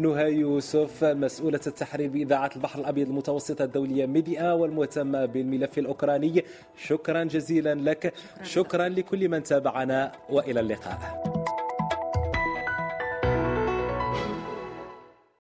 يوسف 0.75 1.05
مسؤولة 1.05 1.61
التحرير 1.67 2.11
بإذاعة 2.11 2.51
البحر 2.57 2.81
الأبيض 2.81 3.09
المتوسط 3.09 3.61
الدولية 3.63 4.07
ميديا 4.07 4.53
والمهتمة 4.53 5.27
بالملف 5.27 5.79
الأوكراني. 5.79 6.45
شكرا 6.77 7.25
جزيلا 7.25 7.75
لك. 7.75 8.15
شكرا 8.43 8.89
لكل 8.89 9.29
من 9.29 9.43
تابعنا 9.43 10.13
وإلى 10.31 10.61
اللقاء. 10.61 11.30